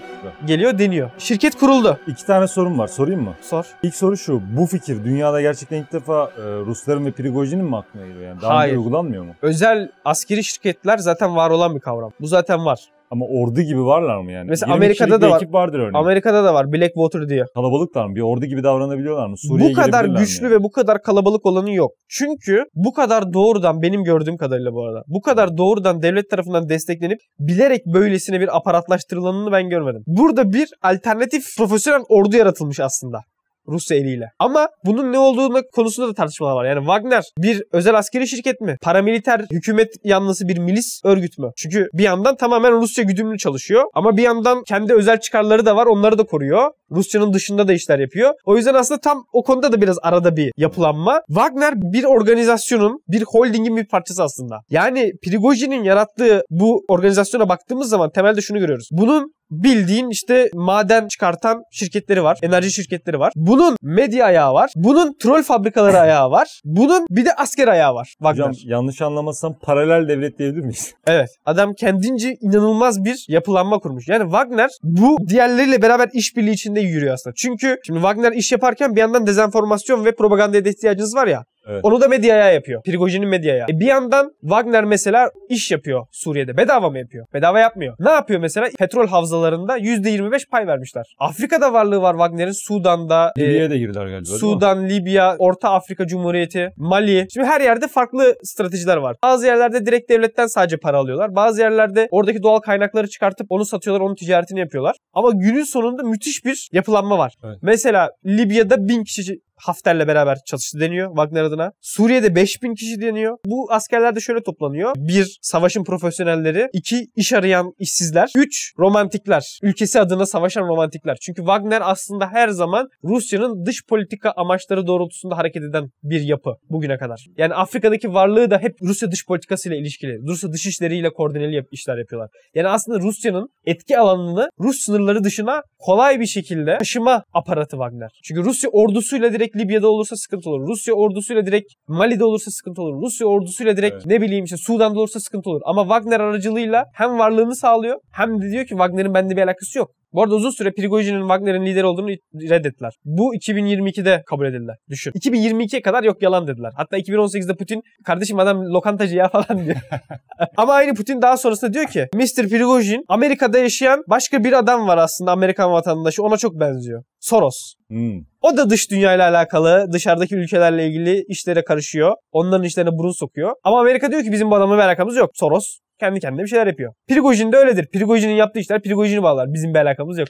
geliyor 0.47 0.79
deniyor. 0.79 1.11
Şirket 1.19 1.59
kuruldu. 1.59 1.99
İki 2.07 2.27
tane 2.27 2.49
sorum 2.49 2.79
var. 2.79 2.89
Sorayım 2.89 3.23
mı? 3.23 3.35
Sor. 3.41 3.67
İlk 3.83 3.95
soru 3.95 4.17
şu. 4.17 4.43
Bu 4.57 4.67
fikir 4.67 5.05
dünyada 5.05 5.41
gerçekten 5.41 5.77
ilk 5.77 5.93
defa 5.93 6.25
e, 6.25 6.43
Rusların 6.43 7.07
ve 7.07 7.11
Prigojin'in 7.11 7.65
mi 7.65 7.77
aklına 7.77 8.07
geliyor? 8.07 8.29
Yani 8.29 8.41
daha 8.43 8.57
Hayır. 8.57 8.73
önce 8.73 8.79
uygulanmıyor 8.79 9.25
mu? 9.25 9.33
Özel 9.43 9.91
askeri 10.05 10.45
şirketler 10.45 10.99
zaten 10.99 11.37
var 11.37 11.51
olan 11.51 11.75
bir 11.75 11.81
kavram. 11.81 12.13
Bu 12.21 12.27
zaten 12.27 12.65
var. 12.65 12.81
Ama 13.11 13.27
ordu 13.27 13.61
gibi 13.61 13.85
varlar 13.85 14.21
mı 14.21 14.33
yani? 14.33 14.49
Mesela 14.49 14.73
20 14.73 14.77
Amerika'da 14.77 15.07
kişilik 15.07 15.23
da 15.23 15.27
bir 15.27 15.33
var. 15.33 15.37
ekip 15.37 15.55
vardır 15.55 15.79
örneğin. 15.79 15.95
Amerika'da 16.05 16.45
da 16.45 16.55
var 16.55 16.73
Blackwater 16.73 17.29
diye. 17.29 17.45
Kalabalıklar 17.55 18.07
mı? 18.07 18.15
Bir 18.15 18.21
ordu 18.21 18.47
gibi 18.47 18.63
davranabiliyorlar 18.63 19.27
mı? 19.27 19.39
Suriye'ye 19.39 19.71
bu 19.71 19.77
kadar 19.77 19.89
girebilirler 19.89 20.21
mi 20.21 20.27
güçlü 20.27 20.45
yani? 20.45 20.55
ve 20.55 20.63
bu 20.63 20.71
kadar 20.71 21.03
kalabalık 21.03 21.47
olanı 21.47 21.75
yok. 21.75 21.91
Çünkü 22.09 22.65
bu 22.75 22.93
kadar 22.93 23.33
doğrudan 23.33 23.83
benim 23.83 24.05
gördüğüm 24.05 24.37
kadarıyla 24.37 24.73
bu 24.73 24.85
arada. 24.85 25.03
Bu 25.07 25.21
kadar 25.21 25.57
doğrudan 25.57 26.03
devlet 26.03 26.31
tarafından 26.31 26.69
desteklenip 26.69 27.19
bilerek 27.41 27.87
böylesine 27.87 28.41
bir 28.41 28.57
aparatlaştırılanını 28.57 29.53
ben 29.53 29.69
görmedim. 29.69 30.03
Burada 30.07 30.53
bir 30.53 30.69
alternatif 30.83 31.45
profesyonel 31.59 32.03
ordu 32.09 32.37
yaratılmış 32.37 32.81
aslında. 32.81 33.19
Rusya 33.69 33.97
eliyle. 33.97 34.31
Ama 34.39 34.69
bunun 34.85 35.13
ne 35.13 35.19
olduğunu 35.19 35.63
konusunda 35.75 36.09
da 36.09 36.15
tartışmalar 36.15 36.55
var. 36.55 36.65
Yani 36.65 36.79
Wagner 36.79 37.25
bir 37.39 37.63
özel 37.73 37.99
askeri 37.99 38.29
şirket 38.29 38.61
mi? 38.61 38.77
Paramiliter 38.83 39.41
hükümet 39.53 39.89
yanlısı 40.05 40.49
bir 40.49 40.59
milis 40.59 41.01
örgüt 41.05 41.39
mü? 41.39 41.51
Çünkü 41.57 41.89
bir 41.95 42.03
yandan 42.03 42.37
tamamen 42.37 42.73
Rusya 42.73 43.05
güdümlü 43.05 43.39
çalışıyor. 43.39 43.85
Ama 43.95 44.17
bir 44.17 44.23
yandan 44.23 44.63
kendi 44.69 44.95
özel 44.95 45.21
çıkarları 45.21 45.67
da 45.67 45.77
var. 45.77 45.87
Onları 45.87 46.19
da 46.19 46.25
koruyor. 46.25 46.71
Rusya'nın 46.91 47.33
dışında 47.33 47.69
da 47.69 47.73
işler 47.73 47.99
yapıyor. 47.99 48.35
O 48.45 48.57
yüzden 48.57 48.75
aslında 48.75 49.01
tam 49.01 49.25
o 49.33 49.43
konuda 49.43 49.73
da 49.73 49.81
biraz 49.81 49.97
arada 50.03 50.37
bir 50.37 50.53
yapılanma. 50.57 51.21
Wagner 51.29 51.75
bir 51.77 52.05
organizasyonun, 52.05 53.01
bir 53.09 53.23
holdingin 53.23 53.77
bir 53.77 53.87
parçası 53.87 54.23
aslında. 54.23 54.61
Yani 54.71 55.13
Prigojin'in 55.25 55.83
yarattığı 55.85 56.43
bu 56.51 56.85
organizasyona 56.89 57.49
baktığımız 57.49 57.89
zaman 57.89 58.11
temelde 58.11 58.41
şunu 58.41 58.59
görüyoruz. 58.59 58.89
Bunun 58.93 59.33
bildiğin 59.51 60.11
işte 60.11 60.51
maden 60.55 61.09
çıkartan 61.09 61.63
şirketleri 61.71 62.23
var. 62.23 62.39
Enerji 62.43 62.73
şirketleri 62.73 63.19
var. 63.19 63.33
Bunun 63.37 63.77
medya 63.83 64.27
ayağı 64.27 64.55
var. 64.55 64.71
Bunun 64.77 65.15
troll 65.23 65.43
fabrikaları 65.43 65.99
ayağı 65.99 66.31
var. 66.31 66.61
Bunun 66.65 67.07
bir 67.11 67.25
de 67.25 67.35
asker 67.35 67.69
ayağı 67.69 67.95
var. 67.95 68.07
Wagner. 68.19 68.49
Hocam 68.49 68.55
yanlış 68.65 69.03
anlamazsam 69.03 69.55
paralel 69.63 70.09
devlet 70.09 70.39
diyebilir 70.39 70.63
miyiz? 70.63 70.95
Evet. 71.07 71.29
Adam 71.45 71.75
kendince 71.75 72.37
inanılmaz 72.41 73.05
bir 73.05 73.27
yapılanma 73.29 73.79
kurmuş. 73.79 74.09
Yani 74.09 74.23
Wagner 74.23 74.71
bu 74.83 75.17
diğerleriyle 75.29 75.83
beraber 75.83 76.09
işbirliği 76.13 76.53
içinde 76.53 76.81
yürüyor 76.81 77.15
aslında. 77.15 77.35
Çünkü 77.37 77.77
şimdi 77.87 77.99
Wagner 78.01 78.33
iş 78.33 78.53
yaparken 78.53 78.97
bir 78.97 79.01
yandan 79.01 79.27
dezenformasyon 79.27 80.05
ve 80.05 80.15
propagandaya 80.15 80.65
da 80.65 80.69
ihtiyacınız 80.69 81.15
var 81.15 81.27
ya. 81.27 81.45
Evet. 81.69 81.81
Onu 81.83 82.01
da 82.01 82.09
medyaya 82.09 82.53
yapıyor. 82.53 82.83
Prigojin'in 82.83 83.29
medyaya. 83.29 83.67
E 83.71 83.81
bir 83.81 83.87
yandan 83.87 84.33
Wagner 84.41 84.85
mesela 84.85 85.31
iş 85.49 85.71
yapıyor 85.71 86.07
Suriye'de. 86.13 86.57
Bedava 86.57 86.91
mı 86.91 86.99
yapıyor? 86.99 87.27
Bedava 87.35 87.61
yapmıyor. 87.61 87.95
Ne 88.01 88.11
yapıyor 88.11 88.41
mesela? 88.41 88.69
Petrol 88.79 89.07
havzalarında 89.09 89.79
%25 89.79 90.49
pay 90.51 90.67
vermişler. 90.67 91.05
Afrika'da 91.19 91.73
varlığı 91.73 92.03
var 92.03 92.13
Wagner'in. 92.13 92.53
Sudan'da, 92.53 93.33
e, 93.37 93.41
Libya'ya 93.41 93.71
da 93.71 93.77
girdiler 93.77 94.07
galiba? 94.07 94.25
Sudan, 94.25 94.89
Libya, 94.89 95.37
Orta 95.39 95.71
Afrika 95.71 96.07
Cumhuriyeti, 96.07 96.71
Mali. 96.77 97.27
Şimdi 97.35 97.47
her 97.47 97.61
yerde 97.61 97.89
farklı 97.89 98.35
stratejiler 98.43 98.97
var. 98.97 99.17
Bazı 99.23 99.47
yerlerde 99.47 99.87
direkt 99.87 100.11
devletten 100.11 100.47
sadece 100.47 100.77
para 100.77 100.97
alıyorlar. 100.99 101.35
Bazı 101.35 101.61
yerlerde 101.61 102.09
oradaki 102.11 102.43
doğal 102.43 102.61
kaynakları 102.61 103.09
çıkartıp 103.09 103.47
onu 103.51 103.65
satıyorlar, 103.65 104.05
onun 104.05 104.15
ticaretini 104.15 104.61
yapıyorlar. 104.61 104.97
Ama 105.13 105.31
günün 105.35 105.65
sonunda 105.65 106.03
müthiş 106.03 106.45
bir 106.45 106.69
yapılanma 106.73 107.19
var. 107.19 107.33
Evet. 107.45 107.59
Mesela 107.63 108.11
Libya'da 108.27 108.89
bin 108.89 109.05
kişi 109.05 109.41
Hafter'le 109.61 110.07
beraber 110.09 110.39
çalıştı 110.47 110.81
deniyor 110.81 111.09
Wagner 111.09 111.43
adına. 111.43 111.73
Suriye'de 111.81 112.35
5000 112.35 112.75
kişi 112.75 113.01
deniyor. 113.01 113.37
Bu 113.47 113.73
askerler 113.73 114.17
de 114.17 114.21
şöyle 114.21 114.43
toplanıyor. 114.43 114.93
Bir, 114.97 115.39
savaşın 115.43 115.85
profesyonelleri. 115.85 116.69
iki 116.73 117.07
iş 117.17 117.33
arayan 117.33 117.73
işsizler. 117.79 118.31
Üç, 118.37 118.73
romantikler. 118.79 119.59
Ülkesi 119.63 120.01
adına 120.01 120.27
savaşan 120.27 120.69
romantikler. 120.69 121.17
Çünkü 121.21 121.41
Wagner 121.41 121.83
aslında 121.85 122.29
her 122.33 122.49
zaman 122.49 122.89
Rusya'nın 123.05 123.67
dış 123.67 123.87
politika 123.89 124.33
amaçları 124.37 124.87
doğrultusunda 124.87 125.37
hareket 125.37 125.63
eden 125.63 125.91
bir 126.03 126.21
yapı 126.21 126.51
bugüne 126.71 126.99
kadar. 126.99 127.27
Yani 127.37 127.55
Afrika'daki 127.55 128.15
varlığı 128.15 128.51
da 128.51 128.59
hep 128.59 128.73
Rusya 128.83 129.11
dış 129.11 129.27
politikasıyla 129.27 129.79
ilişkili. 129.79 130.19
Rusya 130.29 130.53
dış 130.53 130.67
işleriyle 130.67 131.11
koordineli 131.11 131.65
işler 131.71 131.99
yapıyorlar. 131.99 132.31
Yani 132.55 132.69
aslında 132.69 132.99
Rusya'nın 133.01 133.49
etki 133.67 133.99
alanını 133.99 134.51
Rus 134.61 134.79
sınırları 134.79 135.25
dışına 135.25 135.63
kolay 135.79 136.21
bir 136.21 136.27
şekilde 136.27 136.79
taşıma 136.79 137.25
aparatı 137.33 137.71
Wagner. 137.71 138.11
Çünkü 138.25 138.45
Rusya 138.45 138.71
ordusuyla 138.71 139.33
direkt 139.33 139.48
Libya'da 139.57 139.89
olursa 139.89 140.17
sıkıntı 140.17 140.51
olur. 140.51 140.69
Rusya 140.69 140.95
ordusuyla 140.95 141.47
direkt 141.47 141.73
Mali'de 141.89 142.25
olursa 142.25 142.51
sıkıntı 142.51 142.83
olur. 142.83 143.03
Rusya 143.03 143.27
ordusuyla 143.27 143.77
direkt 143.77 143.95
Evet. 143.95 144.07
ne 144.07 144.21
bileyim 144.21 144.45
işte 144.45 144.57
Sudan'da 144.57 144.99
olursa 145.01 145.21
sıkıntı 145.21 145.51
olur. 145.51 145.61
Ama 145.65 145.83
Wagner 145.83 146.21
aracılığıyla 146.21 146.85
hem 146.95 147.19
varlığını 147.19 147.57
sağlıyor 147.57 147.97
hem 148.13 148.43
de 148.43 148.51
diyor 148.51 148.65
ki 148.65 148.69
Wagner'in 148.69 149.15
bende 149.15 149.37
bir 149.37 149.43
alakası 149.43 149.79
yok. 149.79 149.91
Bu 150.13 150.23
arada 150.23 150.35
uzun 150.35 150.51
süre 150.51 150.73
Prigojin'in 150.73 151.21
Wagner'in 151.21 151.67
lider 151.67 151.83
olduğunu 151.83 152.09
reddettiler. 152.51 152.93
Bu 153.05 153.35
2022'de 153.35 154.23
kabul 154.27 154.47
edildi. 154.47 154.73
Düşün. 154.91 155.11
2022'ye 155.11 155.83
kadar 155.83 156.03
yok 156.03 156.23
yalan 156.23 156.47
dediler. 156.47 156.73
Hatta 156.77 156.99
2018'de 156.99 157.55
Putin 157.55 157.83
kardeşim 158.05 158.39
adam 158.39 158.65
lokantacı 158.65 159.17
ya 159.17 159.29
falan 159.33 159.65
diyor. 159.65 159.77
Ama 160.57 160.73
aynı 160.73 160.95
Putin 160.95 161.23
daha 161.23 161.37
sonrasında 161.37 161.73
diyor 161.73 161.87
ki 161.87 162.07
Mr. 162.15 162.49
Prigojin 162.49 163.05
Amerika'da 163.09 163.59
yaşayan 163.59 164.03
başka 164.09 164.45
bir 164.45 164.59
adam 164.59 164.89
var 164.89 164.99
aslında 164.99 165.33
Amerikan 165.33 165.73
vatandaşı 165.73 166.23
ona 166.23 166.37
çok 166.37 166.61
benziyor. 166.61 167.03
Soros. 167.21 167.75
Hmm. 167.89 168.21
O 168.43 168.57
da 168.57 168.71
dış 168.71 168.91
dünyayla 168.91 169.31
alakalı, 169.31 169.87
dışarıdaki 169.93 170.37
ülkelerle 170.37 170.87
ilgili 170.87 171.25
işlere 171.29 171.65
karışıyor. 171.65 172.15
Onların 172.33 172.65
işlerine 172.65 172.91
burun 172.99 173.13
sokuyor. 173.13 173.53
Ama 173.65 173.81
Amerika 173.81 174.11
diyor 174.11 174.23
ki 174.23 174.33
bizim 174.33 174.51
bu 174.51 174.57
adamla 174.57 174.75
bir 174.75 174.83
alakamız 174.83 175.17
yok. 175.17 175.31
Soros 175.35 175.79
kendi 176.01 176.21
kendine 176.21 176.43
bir 176.43 176.49
şeyler 176.49 176.67
yapıyor. 176.67 176.93
Prigojin 177.09 177.53
de 177.53 177.57
öyledir. 177.57 177.87
Prigojin'in 177.93 178.35
yaptığı 178.35 178.61
işler 178.61 178.83
Prigojin'i 178.83 179.23
bağlar. 179.23 179.47
Bizim 179.55 179.75
bir 179.75 179.79
alakamız 179.79 180.19
yok. 180.19 180.29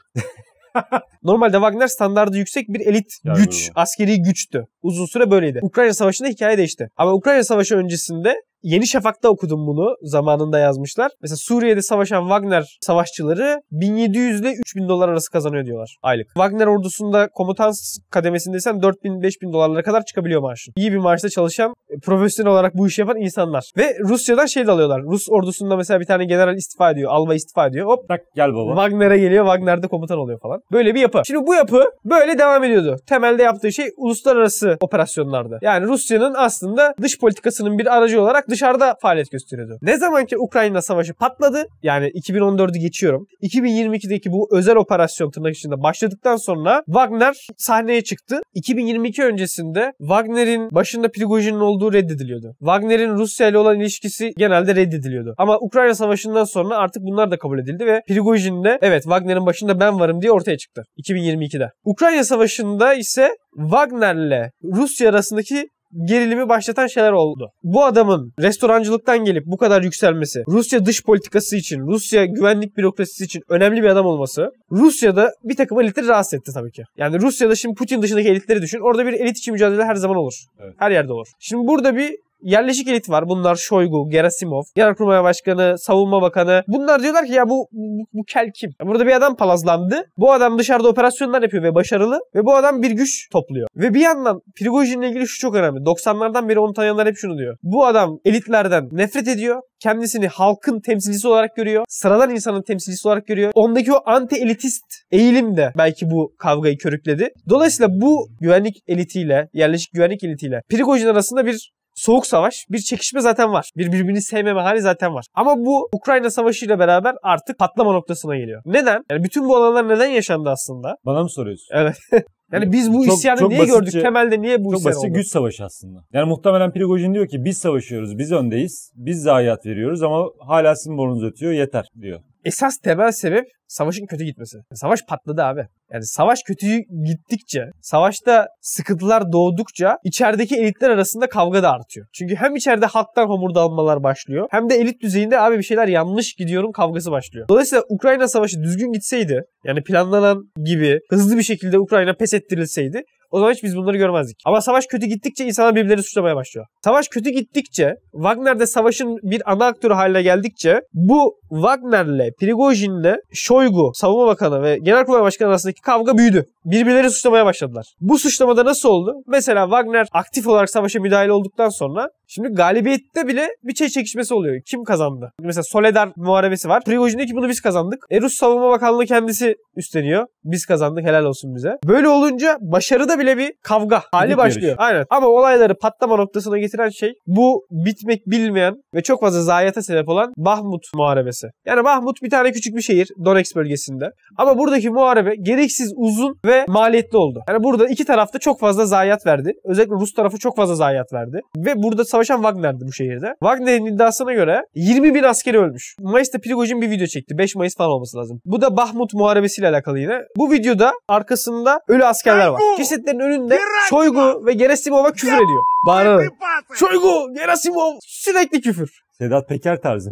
Normalde 1.23 1.53
Wagner 1.53 1.87
standardı 1.87 2.38
yüksek 2.38 2.69
bir 2.69 2.81
elit 2.81 3.12
güç, 3.25 3.71
askeri 3.75 4.23
güçtü. 4.23 4.65
Uzun 4.83 5.07
süre 5.07 5.31
böyleydi. 5.31 5.61
Ukrayna 5.63 5.95
Savaşı'nda 5.95 6.29
hikaye 6.29 6.59
değişti. 6.59 6.89
Ama 6.97 7.13
Ukrayna 7.13 7.45
Savaşı 7.45 7.77
öncesinde 7.77 8.35
Yeni 8.63 8.87
Şafak'ta 8.87 9.29
okudum 9.29 9.67
bunu. 9.67 9.97
Zamanında 10.03 10.59
yazmışlar. 10.59 11.11
Mesela 11.23 11.37
Suriye'de 11.37 11.83
savaşan 11.83 12.23
Wagner 12.23 12.79
savaşçıları 12.81 13.61
1700 13.71 14.41
ile 14.41 14.53
3000 14.53 14.89
dolar 14.89 15.09
arası 15.09 15.31
kazanıyor 15.31 15.65
diyorlar 15.65 15.97
aylık. 16.03 16.27
Wagner 16.27 16.67
ordusunda 16.67 17.29
komutan 17.35 17.73
kademesindeysen 18.11 18.75
4000-5000 18.75 19.53
dolarlara 19.53 19.83
kadar 19.83 20.05
çıkabiliyor 20.05 20.43
maaşın. 20.43 20.73
İyi 20.77 20.93
bir 20.93 20.97
maaşta 20.97 21.29
çalışan, 21.29 21.75
e, 21.91 21.99
profesyonel 21.99 22.53
olarak 22.53 22.75
bu 22.75 22.87
işi 22.87 23.01
yapan 23.01 23.17
insanlar. 23.17 23.71
Ve 23.77 23.97
Rusya'dan 24.09 24.47
şey 24.47 24.67
de 24.67 24.71
alıyorlar. 24.71 25.03
Rus 25.03 25.29
ordusunda 25.31 25.77
mesela 25.77 26.01
bir 26.01 26.07
tane 26.07 26.25
general 26.25 26.57
istifa 26.57 26.91
ediyor, 26.91 27.11
albay 27.11 27.37
istifa 27.37 27.67
ediyor. 27.67 27.87
Hop 27.87 28.09
Bırak 28.09 28.21
gel 28.37 28.55
baba. 28.55 28.71
Wagner'e 28.71 29.19
geliyor. 29.19 29.45
Wagner'de 29.45 29.87
komutan 29.87 30.19
oluyor 30.19 30.41
falan. 30.41 30.61
Böyle 30.73 30.95
bir 30.95 31.01
yapı. 31.01 31.23
Şimdi 31.27 31.47
bu 31.47 31.55
yapı 31.55 31.85
böyle 32.05 32.39
devam 32.39 32.65
ediyordu. 32.65 32.97
Temelde 33.09 33.43
yaptığı 33.43 33.73
şey 33.73 33.87
uluslararası 33.97 34.77
operasyonlardı. 34.81 35.59
Yani 35.63 35.87
Rusya'nın 35.87 36.35
aslında 36.37 36.95
dış 37.03 37.19
politikasının 37.19 37.79
bir 37.79 37.97
aracı 37.97 38.23
olarak 38.23 38.49
dışarıda 38.49 38.97
faaliyet 39.03 39.31
gösteriyordu. 39.31 39.79
Ne 39.83 39.97
zaman 39.97 40.27
ki 40.27 40.39
Ukrayna 40.39 40.83
savaşı 40.83 41.15
patladı 41.15 41.65
yani 41.83 42.07
2014'ü 42.07 42.79
geçiyorum. 42.79 43.27
2022'deki 43.43 44.33
bu 44.33 44.49
özel 44.53 44.77
operasyon 44.77 45.31
tırnak 45.31 45.57
içinde 45.57 45.83
başladıktan 45.83 46.37
sonra 46.37 46.83
Wagner 46.87 47.47
sahneye 47.57 48.05
çıktı. 48.05 48.41
2022 48.55 49.25
öncesinde 49.25 49.93
Wagner'in 49.99 50.71
başında 50.71 51.11
Prigojin'in 51.11 51.61
olduğu 51.61 51.93
reddediliyordu. 51.93 52.55
Wagner'in 52.59 53.15
Rusya 53.15 53.49
ile 53.49 53.59
olan 53.59 53.81
ilişkisi 53.81 54.33
genelde 54.37 54.75
reddediliyordu. 54.75 55.35
Ama 55.39 55.59
Ukrayna 55.59 55.95
savaşından 55.95 56.45
sonra 56.45 56.77
artık 56.77 57.03
bunlar 57.03 57.31
da 57.31 57.39
kabul 57.39 57.59
edildi 57.59 57.87
ve 57.87 58.03
Prigojin 58.09 58.65
de 58.65 58.79
evet 58.83 59.03
Wagner'in 59.03 59.47
başında 59.47 59.81
ben 59.81 60.01
varım 60.01 60.23
diye 60.23 60.33
ortaya 60.33 60.59
çıktı 60.59 60.83
2022'de. 60.99 61.71
Ukrayna 61.85 62.25
savaşında 62.25 62.95
ise 62.95 63.31
Wagner'le 63.57 64.51
Rusya 64.65 65.11
arasındaki 65.11 65.69
gerilimi 66.05 66.49
başlatan 66.49 66.87
şeyler 66.87 67.12
oldu. 67.12 67.50
Bu 67.62 67.85
adamın 67.85 68.33
restorancılıktan 68.41 69.25
gelip 69.25 69.47
bu 69.47 69.57
kadar 69.57 69.83
yükselmesi, 69.83 70.43
Rusya 70.49 70.87
dış 70.87 71.05
politikası 71.05 71.57
için, 71.57 71.81
Rusya 71.81 72.25
güvenlik 72.25 72.77
bürokrasisi 72.77 73.25
için 73.25 73.43
önemli 73.49 73.83
bir 73.83 73.88
adam 73.88 74.07
olması, 74.07 74.50
Rusya'da 74.73 75.33
bir 75.45 75.57
takım 75.57 75.81
elitleri 75.81 76.09
rahatsız 76.09 76.35
etti 76.35 76.50
tabii 76.55 76.73
ki. 76.73 76.83
Yani 76.97 77.21
Rusya'da 77.21 77.55
şimdi 77.55 77.75
Putin 77.75 78.03
dışındaki 78.03 78.29
elitleri 78.29 78.62
düşün. 78.62 78.81
Orada 78.81 79.07
bir 79.07 79.12
elit 79.12 79.38
içi 79.38 79.53
mücadele 79.53 79.85
her 79.85 79.95
zaman 79.95 80.17
olur. 80.17 80.35
Evet. 80.61 80.75
Her 80.79 80.91
yerde 80.91 81.12
olur. 81.12 81.27
Şimdi 81.38 81.67
burada 81.67 81.97
bir 81.97 82.17
yerleşik 82.42 82.88
elit 82.88 83.11
var. 83.11 83.28
Bunlar 83.28 83.57
Shoigu, 83.57 84.09
Gerasimov, 84.11 84.62
Genelkurmay 84.75 85.23
Başkanı, 85.23 85.75
Savunma 85.78 86.23
Bakanı. 86.23 86.62
Bunlar 86.68 87.02
diyorlar 87.02 87.26
ki 87.26 87.33
ya 87.33 87.49
bu, 87.49 87.68
bu, 87.73 88.04
bu 88.12 88.25
kel 88.25 88.50
kim? 88.54 88.71
Burada 88.83 89.07
bir 89.07 89.12
adam 89.12 89.37
palazlandı. 89.37 90.02
Bu 90.16 90.33
adam 90.33 90.59
dışarıda 90.59 90.88
operasyonlar 90.88 91.42
yapıyor 91.42 91.62
ve 91.62 91.75
başarılı. 91.75 92.21
Ve 92.35 92.45
bu 92.45 92.54
adam 92.54 92.83
bir 92.83 92.90
güç 92.90 93.28
topluyor. 93.33 93.68
Ve 93.76 93.95
bir 93.95 94.00
yandan 94.00 94.40
Prigojin'le 94.57 95.02
ilgili 95.02 95.28
şu 95.28 95.40
çok 95.40 95.54
önemli. 95.54 95.80
90'lardan 95.80 96.49
beri 96.49 96.59
onu 96.59 96.73
tanıyanlar 96.73 97.09
hep 97.09 97.16
şunu 97.16 97.38
diyor. 97.38 97.57
Bu 97.62 97.87
adam 97.87 98.18
elitlerden 98.25 98.88
nefret 98.92 99.28
ediyor. 99.28 99.62
Kendisini 99.80 100.28
halkın 100.28 100.80
temsilcisi 100.80 101.28
olarak 101.28 101.57
görüyor. 101.57 101.85
Sıradan 101.88 102.30
insanın 102.30 102.62
temsilcisi 102.62 103.09
olarak 103.09 103.26
görüyor. 103.26 103.52
Ondaki 103.54 103.92
o 103.92 103.97
anti-elitist 103.97 105.04
eğilim 105.11 105.57
de 105.57 105.73
belki 105.78 106.11
bu 106.11 106.35
kavgayı 106.38 106.78
körükledi. 106.78 107.28
Dolayısıyla 107.49 108.00
bu 108.00 108.28
güvenlik 108.40 108.76
elitiyle, 108.87 109.49
yerleşik 109.52 109.92
güvenlik 109.92 110.25
elitiyle 110.25 110.62
Prigojin 110.68 111.07
arasında 111.07 111.47
bir 111.47 111.73
soğuk 111.99 112.26
savaş, 112.26 112.55
bir 112.71 112.78
çekişme 112.78 113.21
zaten 113.21 113.52
var. 113.52 113.71
Bir 113.76 113.93
birbirini 113.93 114.23
sevmeme 114.23 114.61
hali 114.61 114.81
zaten 114.81 115.14
var. 115.14 115.25
Ama 115.35 115.57
bu 115.57 115.88
Ukrayna 115.93 116.31
Savaşı 116.31 116.67
ile 116.67 116.78
beraber 116.78 117.14
artık 117.23 117.59
patlama 117.59 117.93
noktasına 117.93 118.37
geliyor. 118.37 118.62
Neden? 118.67 119.02
Yani 119.11 119.25
bütün 119.25 119.45
bu 119.49 119.57
olanlar 119.57 119.88
neden 119.88 120.09
yaşandı 120.09 120.50
aslında? 120.50 120.97
Bana 121.07 121.23
mı 121.23 121.31
soruyorsun? 121.31 121.69
Evet. 121.75 121.97
yani 122.52 122.73
biz 122.73 122.93
bu 122.93 123.05
Çok- 123.05 123.14
isyanı 123.14 123.38
çok 123.38 123.49
niye 123.49 123.61
basitçe- 123.61 123.78
gördük? 123.78 124.02
Temelde 124.02 124.40
niye 124.43 124.64
bu 124.64 124.71
Çok 124.71 124.81
isyan 124.81 124.93
basit 124.95 125.05
oldu? 125.11 125.14
güç 125.14 125.26
savaşı 125.26 125.64
aslında. 125.64 125.99
Yani 126.12 126.28
muhtemelen 126.28 126.73
Prigojin 126.73 127.14
diyor 127.14 127.28
ki 127.28 127.45
biz 127.45 127.59
savaşıyoruz, 127.59 128.19
biz 128.19 128.33
öndeyiz, 128.33 128.93
biz 128.95 129.23
zayiat 129.23 129.67
veriyoruz 129.67 130.02
ama 130.02 130.25
hala 130.47 130.76
sizin 130.76 130.99
borunuz 130.99 131.25
ötüyor 131.25 131.52
yeter 131.52 131.85
diyor. 132.00 132.21
Esas 132.45 132.76
temel 132.78 133.12
sebep 133.12 133.45
savaşın 133.68 134.07
kötü 134.07 134.25
gitmesi. 134.25 134.59
Savaş 134.75 135.00
patladı 135.09 135.42
abi. 135.42 135.66
Yani 135.92 136.04
savaş 136.04 136.38
kötü 136.47 136.66
gittikçe, 137.04 137.64
savaşta 137.83 138.49
sıkıntılar 138.61 139.33
doğdukça 139.33 139.97
içerideki 140.04 140.57
elitler 140.57 140.90
arasında 140.90 141.28
kavga 141.28 141.62
da 141.62 141.71
artıyor. 141.71 142.07
Çünkü 142.12 142.35
hem 142.35 142.57
içeride 142.57 142.87
halktan 142.87 143.26
homurdalmalar 143.26 144.02
başlıyor 144.02 144.49
hem 144.50 144.71
de 144.71 144.75
elit 144.75 145.02
düzeyinde 145.02 145.40
abi 145.40 145.59
bir 145.59 145.62
şeyler 145.62 145.88
yanlış 145.88 146.35
gidiyorum 146.35 146.73
kavgası 146.73 147.11
başlıyor. 147.11 147.49
Dolayısıyla 147.49 147.85
Ukrayna 147.88 148.28
savaşı 148.28 148.62
düzgün 148.62 148.92
gitseydi 148.92 149.42
yani 149.64 149.83
planlanan 149.83 150.50
gibi 150.64 151.00
hızlı 151.11 151.37
bir 151.37 151.42
şekilde 151.42 151.78
Ukrayna 151.78 152.14
pes 152.14 152.35
ettirilseydi 152.35 153.02
o 153.31 153.39
zaman 153.39 153.53
hiç 153.53 153.63
biz 153.63 153.77
bunları 153.77 153.97
görmezdik. 153.97 154.37
Ama 154.47 154.61
savaş 154.61 154.87
kötü 154.87 155.07
gittikçe 155.07 155.45
insanlar 155.45 155.75
birbirlerini 155.75 156.03
suçlamaya 156.03 156.37
başlıyor. 156.37 156.67
Savaş 156.85 157.09
kötü 157.09 157.31
gittikçe, 157.31 157.95
Wagner 158.13 158.61
de 158.61 158.67
savaşın 158.67 159.17
bir 159.23 159.53
ana 159.53 159.67
aktörü 159.67 159.95
haline 159.95 160.23
geldikçe 160.23 160.81
bu 160.93 161.35
Wagner'le, 161.51 162.31
Prigojin'le 162.41 163.17
Shoigu, 163.33 163.91
Savunma 163.95 164.27
Bakanı 164.27 164.63
ve 164.63 164.79
Genelkurmay 164.79 165.23
Başkanı 165.23 165.49
arasındaki 165.49 165.81
kavga 165.81 166.19
büyüdü. 166.19 166.45
Birbirleri 166.65 167.11
suçlamaya 167.11 167.47
başladılar. 167.47 167.87
Bu 168.01 168.19
suçlamada 168.19 168.65
nasıl 168.65 168.89
oldu? 168.89 169.15
Mesela 169.27 169.65
Wagner 169.65 170.07
aktif 170.13 170.47
olarak 170.47 170.71
savaşa 170.71 171.01
müdahale 171.01 171.33
olduktan 171.33 171.69
sonra 171.69 172.09
şimdi 172.29 172.49
galibiyette 172.49 173.27
bile 173.29 173.49
bir 173.62 173.75
şey 173.75 173.88
çekişmesi 173.88 174.35
oluyor. 174.35 174.61
Kim 174.71 174.85
kazandı? 174.85 175.33
Mesela 175.43 175.62
Soledar 175.62 176.09
muharebesi 176.17 176.69
var. 176.69 176.85
Prigojin 176.85 177.19
diyor 177.19 177.29
ki 177.29 177.37
bunu 177.37 177.49
biz 177.49 177.61
kazandık. 177.61 177.99
E 178.11 178.21
Rus 178.21 178.35
Savunma 178.35 178.71
Bakanlığı 178.71 179.07
kendisi 179.07 179.55
üstleniyor. 179.77 180.27
Biz 180.45 180.67
kazandık 180.67 181.05
helal 181.05 181.25
olsun 181.25 181.55
bize. 181.55 181.73
Böyle 181.87 182.09
olunca 182.09 182.57
başarıda 182.61 183.19
bile 183.19 183.38
bir 183.38 183.53
kavga 183.62 184.03
hali 184.12 184.27
Gidip 184.27 184.38
başlıyor. 184.38 184.69
yarış. 184.69 184.79
Aynen. 184.79 185.05
Ama 185.11 185.27
olayları 185.27 185.75
patlama 185.79 186.17
noktasına 186.17 186.59
getiren 186.59 186.88
şey 186.88 187.12
bu 187.27 187.67
bitmek 187.71 188.27
bilmeyen 188.27 188.75
ve 188.95 189.03
çok 189.03 189.21
fazla 189.21 189.43
zayiata 189.43 189.83
sebep 189.83 190.09
olan 190.09 190.33
Bahmut 190.37 190.83
muharebesi. 190.95 191.49
Yani 191.67 191.85
Bahmut 191.85 192.23
bir 192.23 192.31
tane 192.31 192.53
küçük 192.53 192.77
bir 192.77 192.83
şehir 192.83 193.09
Donetsk 193.25 193.57
bölgesinde. 193.57 194.11
Ama 194.38 194.59
buradaki 194.59 194.91
muharebe 194.91 195.35
gereksiz 195.43 195.93
uzun 195.97 196.35
ve 196.45 196.64
maliyetli 196.69 197.19
oldu. 197.19 197.41
Yani 197.49 197.64
burada 197.64 197.87
iki 197.88 198.05
tarafta 198.05 198.38
çok 198.38 198.61
fazla 198.61 198.87
zayiat 198.87 199.27
verdi. 199.27 199.53
Özellikle 199.64 199.95
Rus 199.95 200.12
tarafı 200.12 200.38
çok 200.38 200.57
fazla 200.57 200.75
zayiat 200.75 201.12
verdi. 201.12 201.41
Ve 201.57 201.75
burada 201.83 202.05
savaşan 202.18 202.42
Wagner'di 202.42 202.85
bu 202.88 202.92
şehirde. 202.92 203.35
Wagner'in 203.40 203.87
iddiasına 203.87 204.33
göre 204.33 204.62
20 204.74 205.14
bin 205.14 205.22
askeri 205.22 205.59
ölmüş. 205.59 205.96
Mayıs'ta 206.00 206.38
Prigojin 206.38 206.81
bir 206.81 206.90
video 206.90 207.07
çekti. 207.07 207.38
5 207.38 207.57
Mayıs 207.57 207.76
falan 207.76 207.90
olması 207.90 208.16
lazım. 208.16 208.40
Bu 208.44 208.61
da 208.61 208.76
Bahmut 208.76 209.14
muharebesiyle 209.14 209.68
alakalı 209.68 209.98
yine. 209.98 210.18
Bu 210.37 210.52
videoda 210.52 210.92
arkasında 211.09 211.81
ölü 211.88 212.04
askerler 212.04 212.46
var. 212.46 212.61
Cesetlerin 212.76 213.18
önünde 213.18 213.59
Shoigu 213.90 214.46
ve 214.46 214.52
Gerasimov'a 214.52 215.12
küfür 215.12 215.33
ediyor. 215.33 215.62
Bağırarak. 215.87 216.33
Shoigu, 216.74 217.35
Gerasimov 217.35 217.92
sürekli 218.00 218.61
küfür. 218.61 218.90
Sedat 219.18 219.48
Peker 219.48 219.81
tarzı. 219.81 220.11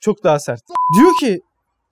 Çok 0.00 0.24
daha 0.24 0.38
sert. 0.38 0.60
Diyor 0.98 1.10
ki 1.20 1.40